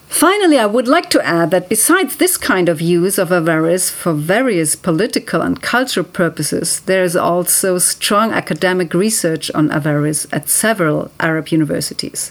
Finally, 0.08 0.58
I 0.58 0.66
would 0.66 0.86
like 0.86 1.08
to 1.10 1.26
add 1.26 1.50
that 1.50 1.70
besides 1.70 2.16
this 2.16 2.36
kind 2.36 2.68
of 2.68 2.82
use 2.82 3.16
of 3.18 3.30
Averroes 3.30 3.90
for 3.90 4.12
various 4.12 4.76
political 4.76 5.40
and 5.40 5.62
cultural 5.62 6.04
purposes, 6.04 6.80
there 6.80 7.02
is 7.02 7.16
also 7.16 7.78
strong 7.78 8.30
academic 8.30 8.92
research 8.92 9.50
on 9.52 9.70
Averroes 9.70 10.26
at 10.30 10.50
several 10.50 11.10
Arab 11.18 11.48
universities. 11.48 12.30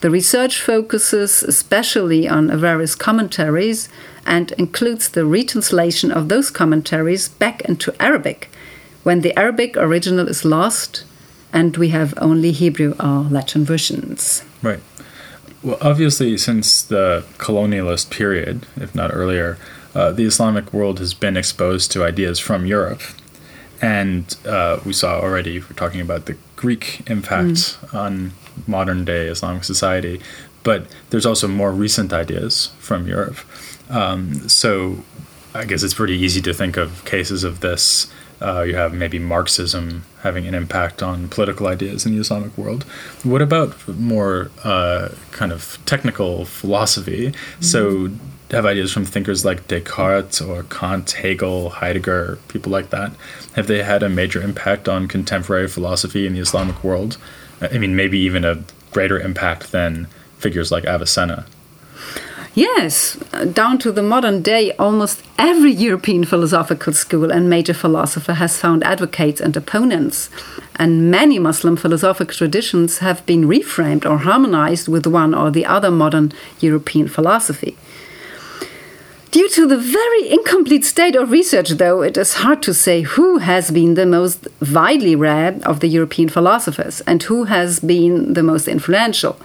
The 0.00 0.10
research 0.10 0.60
focuses 0.60 1.42
especially 1.42 2.26
on 2.26 2.56
various 2.58 2.94
commentaries 2.94 3.88
and 4.24 4.52
includes 4.52 5.10
the 5.10 5.26
retranslation 5.26 6.10
of 6.10 6.28
those 6.28 6.50
commentaries 6.50 7.28
back 7.28 7.60
into 7.62 7.94
Arabic 8.00 8.50
when 9.02 9.20
the 9.20 9.38
Arabic 9.38 9.76
original 9.76 10.28
is 10.28 10.44
lost 10.44 11.04
and 11.52 11.76
we 11.76 11.88
have 11.88 12.14
only 12.18 12.52
Hebrew 12.52 12.94
or 13.00 13.22
Latin 13.24 13.64
versions. 13.64 14.44
Right. 14.62 14.80
Well, 15.62 15.78
obviously, 15.82 16.38
since 16.38 16.82
the 16.82 17.24
colonialist 17.36 18.10
period, 18.10 18.66
if 18.76 18.94
not 18.94 19.10
earlier, 19.12 19.58
uh, 19.94 20.12
the 20.12 20.24
Islamic 20.24 20.72
world 20.72 20.98
has 21.00 21.12
been 21.12 21.36
exposed 21.36 21.90
to 21.92 22.04
ideas 22.04 22.38
from 22.38 22.64
Europe. 22.64 23.02
And 23.82 24.34
uh, 24.46 24.80
we 24.84 24.92
saw 24.92 25.20
already, 25.20 25.60
we're 25.60 25.68
talking 25.76 26.00
about 26.00 26.26
the 26.26 26.36
Greek 26.56 27.02
impact 27.08 27.48
mm. 27.48 27.94
on 27.94 28.32
modern 28.66 29.04
day 29.04 29.26
Islamic 29.26 29.64
society, 29.64 30.20
but 30.62 30.86
there's 31.08 31.24
also 31.24 31.48
more 31.48 31.72
recent 31.72 32.12
ideas 32.12 32.72
from 32.78 33.06
Europe. 33.06 33.38
Um, 33.88 34.48
so 34.48 35.02
I 35.54 35.64
guess 35.64 35.82
it's 35.82 35.94
pretty 35.94 36.18
easy 36.18 36.42
to 36.42 36.52
think 36.52 36.76
of 36.76 37.04
cases 37.04 37.42
of 37.42 37.60
this 37.60 38.12
uh, 38.42 38.62
you 38.62 38.74
have 38.74 38.94
maybe 38.94 39.18
Marxism 39.18 40.04
having 40.22 40.46
an 40.46 40.54
impact 40.54 41.02
on 41.02 41.28
political 41.28 41.66
ideas 41.66 42.06
in 42.06 42.12
the 42.12 42.18
Islamic 42.18 42.56
world. 42.56 42.84
What 43.22 43.42
about 43.42 43.86
more 43.88 44.50
uh, 44.64 45.10
kind 45.30 45.52
of 45.52 45.78
technical 45.84 46.44
philosophy? 46.46 47.28
Mm-hmm. 47.28 47.62
So, 47.62 48.10
have 48.50 48.66
ideas 48.66 48.92
from 48.92 49.04
thinkers 49.04 49.44
like 49.44 49.68
Descartes 49.68 50.40
or 50.40 50.64
Kant, 50.64 51.10
Hegel, 51.12 51.70
Heidegger, 51.70 52.38
people 52.48 52.72
like 52.72 52.90
that? 52.90 53.12
Have 53.54 53.66
they 53.66 53.82
had 53.82 54.02
a 54.02 54.08
major 54.08 54.42
impact 54.42 54.88
on 54.88 55.08
contemporary 55.08 55.68
philosophy 55.68 56.26
in 56.26 56.34
the 56.34 56.40
Islamic 56.40 56.82
world? 56.82 57.16
I 57.60 57.78
mean, 57.78 57.94
maybe 57.94 58.18
even 58.18 58.44
a 58.44 58.62
greater 58.92 59.20
impact 59.20 59.72
than 59.72 60.06
figures 60.38 60.72
like 60.72 60.84
Avicenna. 60.84 61.46
Yes, 62.54 63.16
down 63.52 63.78
to 63.78 63.92
the 63.92 64.02
modern 64.02 64.42
day, 64.42 64.72
almost 64.72 65.22
every 65.38 65.70
European 65.70 66.24
philosophical 66.24 66.92
school 66.92 67.30
and 67.30 67.48
major 67.48 67.74
philosopher 67.74 68.34
has 68.34 68.58
found 68.58 68.82
advocates 68.82 69.40
and 69.40 69.56
opponents. 69.56 70.30
And 70.74 71.12
many 71.12 71.38
Muslim 71.38 71.76
philosophical 71.76 72.34
traditions 72.34 72.98
have 72.98 73.24
been 73.24 73.44
reframed 73.44 74.04
or 74.04 74.18
harmonized 74.18 74.88
with 74.88 75.06
one 75.06 75.32
or 75.32 75.52
the 75.52 75.64
other 75.64 75.92
modern 75.92 76.32
European 76.58 77.06
philosophy. 77.06 77.76
Due 79.30 79.48
to 79.50 79.64
the 79.64 79.76
very 79.76 80.28
incomplete 80.28 80.84
state 80.84 81.14
of 81.14 81.30
research, 81.30 81.70
though, 81.70 82.02
it 82.02 82.16
is 82.16 82.34
hard 82.34 82.60
to 82.62 82.74
say 82.74 83.02
who 83.02 83.38
has 83.38 83.70
been 83.70 83.94
the 83.94 84.06
most 84.06 84.48
widely 84.72 85.14
read 85.14 85.62
of 85.62 85.78
the 85.78 85.86
European 85.86 86.28
philosophers 86.28 87.00
and 87.02 87.22
who 87.22 87.44
has 87.44 87.78
been 87.78 88.32
the 88.34 88.42
most 88.42 88.66
influential. 88.66 89.38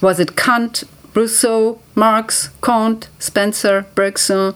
Was 0.00 0.18
it 0.20 0.36
Kant, 0.36 0.84
Rousseau, 1.14 1.78
Marx, 1.94 2.48
Comte, 2.62 3.08
Spencer, 3.18 3.84
Bergson, 3.94 4.54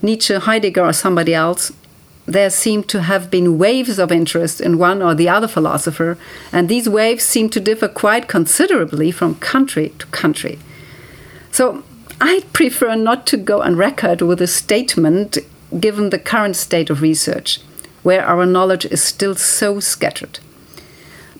Nietzsche, 0.00 0.36
Heidegger, 0.36 0.86
or 0.86 0.94
somebody 0.94 1.34
else, 1.34 1.70
there 2.24 2.50
seem 2.50 2.82
to 2.84 3.02
have 3.02 3.30
been 3.30 3.58
waves 3.58 3.98
of 3.98 4.10
interest 4.10 4.60
in 4.60 4.78
one 4.78 5.02
or 5.02 5.14
the 5.14 5.28
other 5.28 5.48
philosopher, 5.48 6.16
and 6.50 6.68
these 6.68 6.88
waves 6.88 7.24
seem 7.24 7.50
to 7.50 7.60
differ 7.60 7.88
quite 7.88 8.26
considerably 8.26 9.10
from 9.10 9.34
country 9.34 9.92
to 9.98 10.06
country. 10.06 10.58
So 11.50 11.84
I'd 12.24 12.52
prefer 12.52 12.94
not 12.94 13.26
to 13.26 13.36
go 13.36 13.62
on 13.62 13.74
record 13.74 14.22
with 14.22 14.40
a 14.40 14.46
statement 14.46 15.38
given 15.80 16.10
the 16.10 16.20
current 16.20 16.54
state 16.54 16.88
of 16.88 17.02
research, 17.02 17.58
where 18.04 18.24
our 18.24 18.46
knowledge 18.46 18.84
is 18.84 19.02
still 19.02 19.34
so 19.34 19.80
scattered. 19.80 20.38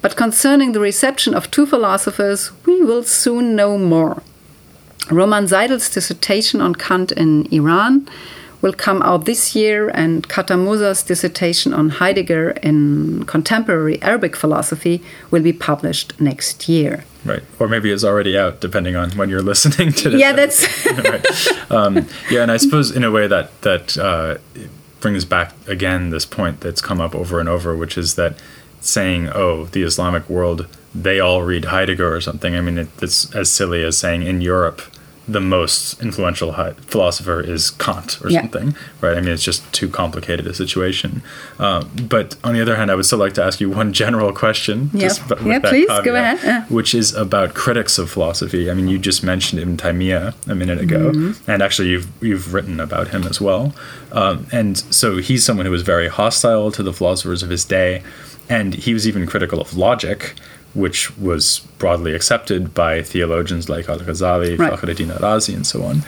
But 0.01 0.17
concerning 0.17 0.73
the 0.73 0.81
reception 0.81 1.35
of 1.35 1.53
two 1.53 1.67
philosophers, 1.67 2.51
we 2.67 2.83
will 2.83 3.05
soon 3.05 3.55
know 3.55 3.79
more. 3.79 4.25
Roman 5.09 5.47
Seidel's 5.47 5.89
dissertation 5.89 6.61
on 6.61 6.75
Kant 6.75 7.13
in 7.13 7.47
Iran 7.53 8.09
will 8.61 8.73
come 8.73 9.03
out 9.03 9.25
this 9.25 9.55
year, 9.55 9.89
and 9.91 10.29
Kata 10.29 10.57
Moser's 10.57 11.05
dissertation 11.05 11.73
on 11.73 11.91
Heidegger 11.91 12.51
in 12.61 13.25
contemporary 13.27 14.03
Arabic 14.03 14.35
philosophy 14.35 15.01
will 15.31 15.43
be 15.43 15.53
published 15.53 16.21
next 16.21 16.69
year. 16.69 17.05
Right, 17.25 17.43
or 17.61 17.69
maybe 17.69 17.93
it's 17.93 18.03
already 18.05 18.37
out, 18.37 18.61
depending 18.61 18.97
on 18.97 19.13
when 19.13 19.29
you're 19.29 19.43
listening 19.53 19.93
to 19.93 20.11
this. 20.11 20.21
Yeah, 20.21 20.33
that's 20.33 20.87
right. 20.91 21.71
Um, 21.71 22.07
yeah, 22.31 22.43
and 22.43 22.51
I 22.51 22.57
suppose 22.57 22.91
in 22.91 23.05
a 23.05 23.11
way 23.11 23.27
that 23.27 23.61
that 23.63 23.97
uh, 23.97 24.39
brings 25.01 25.25
back 25.25 25.55
again 25.69 26.11
this 26.11 26.27
point 26.27 26.61
that's 26.61 26.81
come 26.81 27.01
up 27.01 27.15
over 27.15 27.39
and 27.41 27.49
over, 27.49 27.77
which 27.77 27.97
is 27.97 28.17
that 28.17 28.35
saying, 28.81 29.29
"Oh, 29.29 29.67
the 29.67 29.83
Islamic 29.83 30.29
world." 30.29 30.67
They 30.95 31.21
all 31.21 31.43
read 31.43 31.67
Heidegger 31.67 32.15
or 32.15 32.21
something. 32.21 32.55
I 32.55 32.61
mean, 32.61 32.77
it, 32.77 32.89
it's 33.01 33.35
as 33.35 33.51
silly 33.51 33.83
as 33.83 33.97
saying 33.97 34.25
in 34.25 34.43
Europe 34.43 34.83
the 35.29 35.41
most 35.41 36.01
influential 36.03 36.53
philosopher 36.87 37.41
is 37.41 37.71
Kant 37.71 38.21
or 38.25 38.31
yeah. 38.31 38.41
something, 38.41 38.75
right? 39.01 39.17
I 39.17 39.21
mean, 39.21 39.31
it's 39.31 39.45
just 39.45 39.73
too 39.73 39.89
complicated 39.89 40.47
a 40.47 40.55
situation. 40.55 41.23
Um, 41.59 41.91
but 42.09 42.37
on 42.43 42.55
the 42.55 42.61
other 42.61 42.77
hand, 42.77 42.91
I 42.91 42.97
would 42.97 43.07
still 43.07 43.19
like 43.19 43.35
to 43.35 43.45
ask 43.45 43.61
you 43.61 43.71
one 43.71 43.93
general 43.93 44.33
question. 44.33 44.91
Yeah, 44.93 45.13
yeah 45.45 45.59
please 45.61 45.89
caveat, 45.89 46.05
go 46.05 46.15
ahead. 46.17 46.41
Yeah. 46.43 46.65
Which 46.67 46.95
is 46.95 47.15
about 47.15 47.55
critics 47.55 47.99
of 47.99 48.11
philosophy. 48.11 48.71
I 48.71 48.75
mean, 48.75 48.89
you 48.89 48.99
just 48.99 49.23
mentioned 49.23 49.63
Ibn 49.63 49.77
Taymiyyah 49.77 50.49
a 50.49 50.55
minute 50.55 50.81
ago, 50.81 51.13
mm-hmm. 51.13 51.51
and 51.51 51.63
actually, 51.63 51.89
you've 51.89 52.09
you've 52.21 52.53
written 52.53 52.81
about 52.81 53.09
him 53.09 53.25
as 53.25 53.41
well. 53.41 53.75
Um, 54.11 54.47
and 54.53 54.77
so 54.77 55.19
he's 55.19 55.45
someone 55.45 55.67
who 55.67 55.73
was 55.73 55.83
very 55.83 56.09
hostile 56.09 56.73
to 56.73 56.83
the 56.83 56.93
philosophers 56.93 57.43
of 57.43 57.51
his 57.51 57.65
day, 57.65 58.03
and 58.49 58.75
he 58.75 58.93
was 58.93 59.07
even 59.07 59.27
critical 59.27 59.61
of 59.61 59.77
logic 59.77 60.35
which 60.75 61.17
was 61.19 61.61
broadly 61.79 62.15
accepted 62.15 62.75
by 62.75 63.03
theologians 63.03 63.69
like 63.69 63.89
Al 63.89 63.99
Ghazali, 63.99 64.59
Right. 64.59 64.73
Fakhruddin 64.73 65.17
Razi, 65.19 65.55
and 65.55 65.67
so 65.67 65.83
on. 65.83 66.03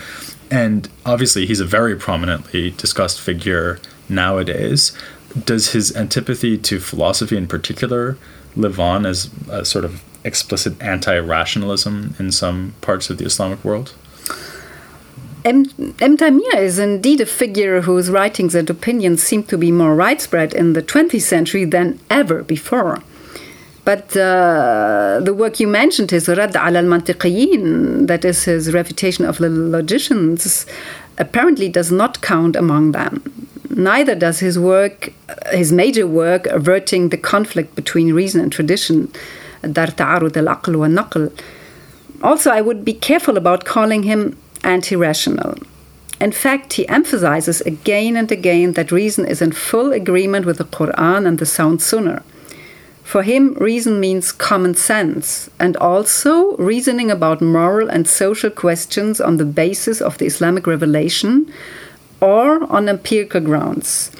And 0.50 0.88
obviously, 1.04 1.46
he's 1.46 1.60
a 1.60 1.64
very 1.64 1.96
prominently 1.96 2.70
discussed 2.72 3.20
figure 3.20 3.78
nowadays. 4.08 4.92
Does 5.44 5.72
his 5.72 5.94
antipathy 5.96 6.56
to 6.58 6.78
philosophy 6.78 7.36
in 7.36 7.46
particular 7.48 8.16
live 8.56 8.78
on 8.78 9.04
as 9.04 9.30
a 9.50 9.64
sort 9.64 9.84
of 9.84 10.02
explicit 10.22 10.80
anti 10.80 11.18
rationalism 11.18 12.14
in 12.18 12.30
some 12.30 12.74
parts 12.80 13.10
of 13.10 13.18
the 13.18 13.24
Islamic 13.24 13.64
world? 13.64 13.94
M. 15.44 15.66
M. 16.00 16.16
Taymiyyah 16.16 16.56
is 16.56 16.78
indeed 16.78 17.20
a 17.20 17.26
figure 17.26 17.82
whose 17.82 18.08
writings 18.08 18.54
and 18.54 18.70
opinions 18.70 19.22
seem 19.22 19.42
to 19.44 19.58
be 19.58 19.70
more 19.70 19.94
widespread 19.94 20.54
in 20.54 20.72
the 20.72 20.82
20th 20.82 21.20
century 21.20 21.66
than 21.66 22.00
ever 22.08 22.42
before. 22.42 23.02
But 23.84 24.16
uh, 24.16 25.20
the 25.22 25.34
work 25.34 25.60
you 25.60 25.68
mentioned, 25.68 26.10
his 26.10 26.26
Radd 26.26 26.56
al 26.56 26.76
al-Mantiqiyin, 26.76 28.06
that 28.06 28.24
is 28.24 28.44
his 28.44 28.72
refutation 28.72 29.26
of 29.26 29.38
the 29.38 29.50
logicians, 29.50 30.64
apparently 31.18 31.68
does 31.68 31.92
not 31.92 32.22
count 32.22 32.56
among 32.56 32.92
them. 32.92 33.22
Neither 33.68 34.14
does 34.14 34.38
his 34.38 34.58
work, 34.58 35.12
his 35.50 35.70
major 35.70 36.06
work, 36.06 36.46
averting 36.46 37.10
the 37.10 37.18
conflict 37.18 37.74
between 37.74 38.14
reason 38.14 38.40
and 38.40 38.50
tradition, 38.50 39.12
Dar 39.60 39.88
Ta'arud 39.88 40.36
al-Aql 40.36 40.76
wa 40.76 40.86
Naql. 40.86 41.30
Also, 42.22 42.50
I 42.50 42.62
would 42.62 42.84
be 42.84 42.94
careful 42.94 43.36
about 43.36 43.64
calling 43.66 44.04
him 44.04 44.38
anti 44.62 44.96
rational. 44.96 45.58
In 46.20 46.32
fact, 46.32 46.74
he 46.74 46.88
emphasizes 46.88 47.60
again 47.62 48.16
and 48.16 48.30
again 48.32 48.72
that 48.74 48.92
reason 48.92 49.26
is 49.26 49.42
in 49.42 49.52
full 49.52 49.92
agreement 49.92 50.46
with 50.46 50.58
the 50.58 50.64
Quran 50.64 51.26
and 51.26 51.38
the 51.38 51.44
sound 51.44 51.82
Sunnah. 51.82 52.22
For 53.04 53.22
him, 53.22 53.54
reason 53.54 54.00
means 54.00 54.32
common 54.32 54.74
sense 54.74 55.50
and 55.60 55.76
also 55.76 56.56
reasoning 56.56 57.10
about 57.10 57.40
moral 57.40 57.88
and 57.88 58.08
social 58.08 58.50
questions 58.50 59.20
on 59.20 59.36
the 59.36 59.44
basis 59.44 60.00
of 60.00 60.18
the 60.18 60.24
Islamic 60.24 60.66
revelation 60.66 61.52
or 62.20 62.64
on 62.72 62.88
empirical 62.88 63.42
grounds. 63.42 64.10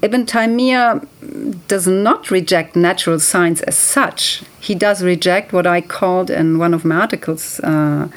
Ibn 0.00 0.26
Taymiyyah 0.26 1.66
does 1.66 1.88
not 1.88 2.30
reject 2.30 2.76
natural 2.76 3.18
science 3.18 3.62
as 3.62 3.76
such. 3.76 4.42
He 4.60 4.76
does 4.76 5.02
reject 5.02 5.52
what 5.52 5.66
I 5.66 5.80
called 5.80 6.30
in 6.30 6.58
one 6.58 6.74
of 6.74 6.84
my 6.84 7.00
articles 7.00 7.58
uh, 7.60 8.08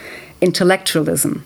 intellectualism, 0.42 1.44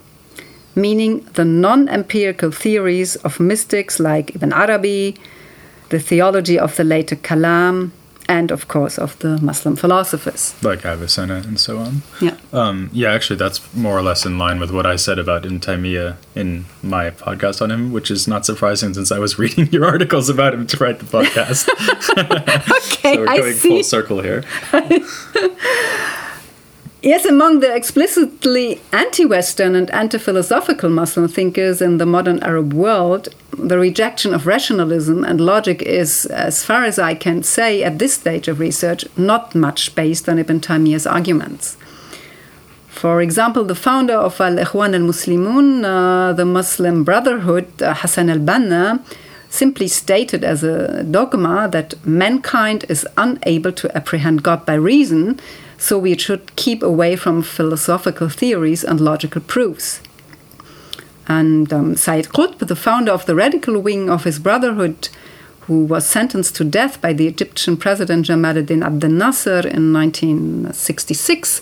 meaning 0.73 1.21
the 1.35 1.45
non 1.45 1.87
empirical 1.87 2.51
theories 2.51 3.15
of 3.17 3.39
mystics 3.39 3.97
like 3.99 4.35
Ibn 4.35 4.51
Arabi, 4.51 5.15
the 5.89 5.99
theology 5.99 6.59
of 6.59 6.75
the 6.75 6.83
later 6.83 7.15
Kalam, 7.15 7.91
and 8.27 8.51
of 8.51 8.67
course 8.67 8.97
of 8.97 9.17
the 9.19 9.37
Muslim 9.41 9.75
philosophers. 9.75 10.55
Like 10.63 10.85
Avicenna 10.85 11.35
and 11.35 11.59
so 11.59 11.77
on. 11.77 12.01
Yeah. 12.21 12.37
Um, 12.53 12.89
yeah, 12.93 13.11
actually, 13.13 13.37
that's 13.37 13.61
more 13.75 13.97
or 13.97 14.01
less 14.01 14.25
in 14.25 14.37
line 14.37 14.59
with 14.59 14.71
what 14.71 14.85
I 14.85 14.95
said 14.95 15.19
about 15.19 15.45
Ibn 15.45 15.59
Taymiyyah 15.59 16.15
in 16.35 16.65
my 16.81 17.11
podcast 17.11 17.61
on 17.61 17.71
him, 17.71 17.91
which 17.91 18.09
is 18.09 18.27
not 18.27 18.45
surprising 18.45 18.93
since 18.93 19.11
I 19.11 19.19
was 19.19 19.37
reading 19.43 19.67
your 19.71 19.85
articles 19.85 20.29
about 20.29 20.53
him 20.53 20.65
to 20.67 20.77
write 20.77 20.99
the 20.99 21.05
podcast. 21.05 21.67
Okay, 22.95 23.15
so 23.15 23.19
we're 23.21 23.29
I 23.29 23.37
going 23.37 23.53
see. 23.53 23.69
full 23.69 23.83
circle 23.83 24.21
here. 24.21 24.43
Yes, 27.05 27.23
among 27.23 27.59
the 27.59 27.71
explicitly 27.71 28.81
anti 28.91 29.25
Western 29.25 29.75
and 29.75 29.91
anti 29.91 30.17
philosophical 30.17 30.89
Muslim 30.89 31.27
thinkers 31.27 31.79
in 31.79 31.99
the 31.99 32.05
modern 32.07 32.41
Arab 32.41 32.73
world, 32.73 33.29
the 33.55 33.77
rejection 33.77 34.33
of 34.33 34.47
rationalism 34.47 35.23
and 35.23 35.39
logic 35.39 35.83
is, 35.83 36.25
as 36.25 36.65
far 36.65 36.83
as 36.83 36.97
I 36.97 37.13
can 37.13 37.43
say 37.43 37.83
at 37.83 37.99
this 37.99 38.15
stage 38.15 38.47
of 38.47 38.59
research, 38.59 39.05
not 39.15 39.53
much 39.53 39.93
based 39.93 40.27
on 40.27 40.39
Ibn 40.39 40.59
Taymiyyah's 40.59 41.05
arguments. 41.05 41.77
For 42.87 43.21
example, 43.21 43.65
the 43.65 43.75
founder 43.75 44.15
of 44.15 44.41
Al 44.41 44.55
Ikhwan 44.55 44.95
al 44.95 45.01
Muslimun, 45.01 45.85
uh, 45.85 46.33
the 46.33 46.45
Muslim 46.45 47.03
Brotherhood, 47.03 47.83
uh, 47.83 47.93
Hassan 47.93 48.31
al 48.31 48.39
Banna, 48.39 48.99
simply 49.47 49.87
stated 49.87 50.43
as 50.43 50.63
a 50.63 51.03
dogma 51.03 51.69
that 51.71 52.03
mankind 52.03 52.83
is 52.89 53.07
unable 53.15 53.71
to 53.73 53.95
apprehend 53.95 54.41
God 54.41 54.65
by 54.65 54.73
reason, 54.73 55.39
so 55.77 55.97
we 55.97 56.17
should 56.17 56.55
keep 56.55 56.81
away 56.81 57.15
from 57.15 57.41
philosophical 57.41 58.29
theories 58.29 58.83
and 58.83 58.99
logical 58.99 59.41
proofs. 59.41 60.01
And 61.27 61.71
um, 61.73 61.95
Sayyid 61.95 62.27
Qutb, 62.27 62.59
the 62.59 62.75
founder 62.75 63.11
of 63.11 63.25
the 63.25 63.35
radical 63.35 63.79
wing 63.79 64.09
of 64.09 64.23
his 64.23 64.39
brotherhood, 64.39 65.09
who 65.61 65.83
was 65.83 66.05
sentenced 66.05 66.55
to 66.57 66.63
death 66.63 67.01
by 67.01 67.13
the 67.13 67.27
Egyptian 67.27 67.77
president 67.77 68.27
Jamal 68.27 68.57
ad-Din 68.57 68.83
Abdel 68.83 69.09
Nasser 69.09 69.67
in 69.67 69.91
1966, 69.91 71.61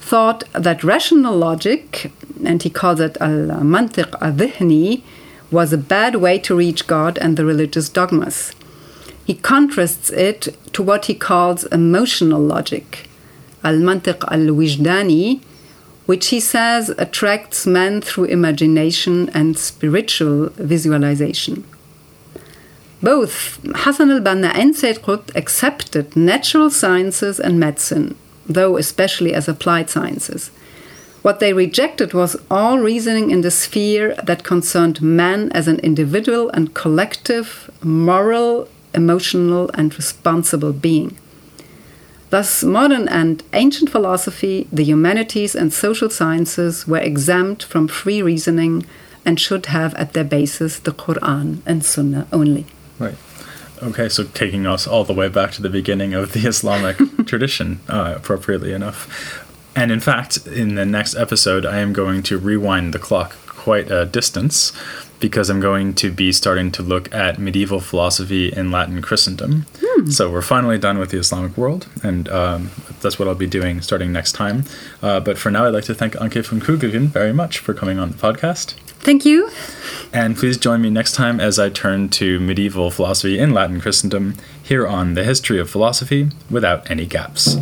thought 0.00 0.44
that 0.52 0.84
rational 0.84 1.34
logic, 1.34 2.12
and 2.44 2.62
he 2.62 2.68
calls 2.68 3.00
it 3.00 3.16
al-mantiq 3.20 4.14
al-dhihni, 4.20 5.02
was 5.50 5.72
a 5.72 5.78
bad 5.78 6.16
way 6.16 6.38
to 6.38 6.54
reach 6.54 6.86
God 6.86 7.16
and 7.18 7.36
the 7.36 7.44
religious 7.46 7.88
dogmas. 7.88 8.52
He 9.24 9.34
contrasts 9.34 10.10
it 10.10 10.54
to 10.74 10.82
what 10.82 11.06
he 11.06 11.14
calls 11.14 11.64
emotional 11.64 12.40
logic, 12.40 13.08
al-mantiq 13.64 14.24
al-wijdani, 14.30 15.40
which 16.06 16.28
he 16.28 16.40
says 16.40 16.90
attracts 16.98 17.66
men 17.66 18.00
through 18.00 18.24
imagination 18.24 19.30
and 19.30 19.58
spiritual 19.58 20.50
visualization. 20.56 21.64
Both 23.02 23.60
Hassan 23.74 24.10
al-Banna 24.10 24.52
and 24.54 24.74
Sayyid 24.74 25.02
Qutb 25.02 25.34
accepted 25.34 26.16
natural 26.16 26.70
sciences 26.70 27.38
and 27.40 27.60
medicine, 27.60 28.16
though 28.46 28.76
especially 28.76 29.34
as 29.34 29.48
applied 29.48 29.90
sciences. 29.90 30.50
What 31.20 31.40
they 31.40 31.54
rejected 31.54 32.12
was 32.12 32.36
all 32.50 32.78
reasoning 32.78 33.30
in 33.30 33.40
the 33.40 33.50
sphere 33.50 34.14
that 34.24 34.44
concerned 34.44 35.00
man 35.00 35.50
as 35.52 35.68
an 35.68 35.78
individual 35.80 36.50
and 36.50 36.74
collective, 36.74 37.70
moral, 37.82 38.68
emotional, 38.94 39.70
and 39.72 39.94
responsible 39.96 40.72
being. 40.72 41.16
Thus, 42.30 42.64
modern 42.64 43.08
and 43.08 43.42
ancient 43.52 43.90
philosophy, 43.90 44.66
the 44.72 44.84
humanities, 44.84 45.54
and 45.54 45.72
social 45.72 46.10
sciences 46.10 46.86
were 46.86 46.98
exempt 46.98 47.64
from 47.64 47.86
free 47.86 48.22
reasoning 48.22 48.84
and 49.24 49.38
should 49.38 49.66
have 49.66 49.94
at 49.94 50.12
their 50.12 50.24
basis 50.24 50.78
the 50.78 50.92
Quran 50.92 51.60
and 51.64 51.84
Sunnah 51.84 52.26
only. 52.32 52.66
Right. 52.98 53.16
Okay, 53.82 54.08
so 54.08 54.24
taking 54.24 54.66
us 54.66 54.86
all 54.86 55.04
the 55.04 55.12
way 55.12 55.28
back 55.28 55.52
to 55.52 55.62
the 55.62 55.68
beginning 55.68 56.14
of 56.14 56.32
the 56.32 56.40
Islamic 56.48 56.96
tradition, 57.26 57.80
uh, 57.88 58.14
appropriately 58.16 58.72
enough. 58.72 59.42
And 59.76 59.90
in 59.90 60.00
fact, 60.00 60.46
in 60.46 60.76
the 60.76 60.86
next 60.86 61.16
episode, 61.16 61.66
I 61.66 61.78
am 61.78 61.92
going 61.92 62.22
to 62.24 62.38
rewind 62.38 62.94
the 62.94 62.98
clock 62.98 63.36
quite 63.46 63.90
a 63.90 64.06
distance 64.06 64.72
because 65.24 65.48
I'm 65.48 65.58
going 65.58 65.94
to 65.94 66.10
be 66.10 66.32
starting 66.32 66.70
to 66.72 66.82
look 66.82 67.10
at 67.14 67.38
medieval 67.38 67.80
philosophy 67.80 68.52
in 68.52 68.70
Latin 68.70 69.00
Christendom. 69.00 69.64
So 70.10 70.30
we're 70.30 70.42
finally 70.42 70.76
done 70.76 70.98
with 70.98 71.12
the 71.12 71.16
Islamic 71.16 71.56
world, 71.56 71.88
and 72.02 72.28
um, 72.28 72.70
that's 73.00 73.18
what 73.18 73.26
I'll 73.26 73.34
be 73.34 73.46
doing 73.46 73.80
starting 73.80 74.12
next 74.12 74.32
time. 74.32 74.64
Uh, 75.00 75.20
but 75.20 75.38
for 75.38 75.50
now, 75.50 75.64
I'd 75.64 75.72
like 75.72 75.84
to 75.84 75.94
thank 75.94 76.12
Anke 76.12 76.44
von 76.44 76.60
Kügelgen 76.60 77.06
very 77.06 77.32
much 77.32 77.58
for 77.58 77.72
coming 77.72 77.98
on 77.98 78.10
the 78.10 78.18
podcast. 78.18 78.74
Thank 79.00 79.24
you. 79.24 79.50
And 80.12 80.36
please 80.36 80.58
join 80.58 80.82
me 80.82 80.90
next 80.90 81.12
time 81.12 81.40
as 81.40 81.58
I 81.58 81.70
turn 81.70 82.10
to 82.10 82.38
medieval 82.38 82.90
philosophy 82.90 83.38
in 83.38 83.54
Latin 83.54 83.80
Christendom 83.80 84.34
here 84.62 84.86
on 84.86 85.14
the 85.14 85.24
history 85.24 85.58
of 85.58 85.70
philosophy 85.70 86.28
without 86.50 86.90
any 86.90 87.06
gaps. 87.06 87.56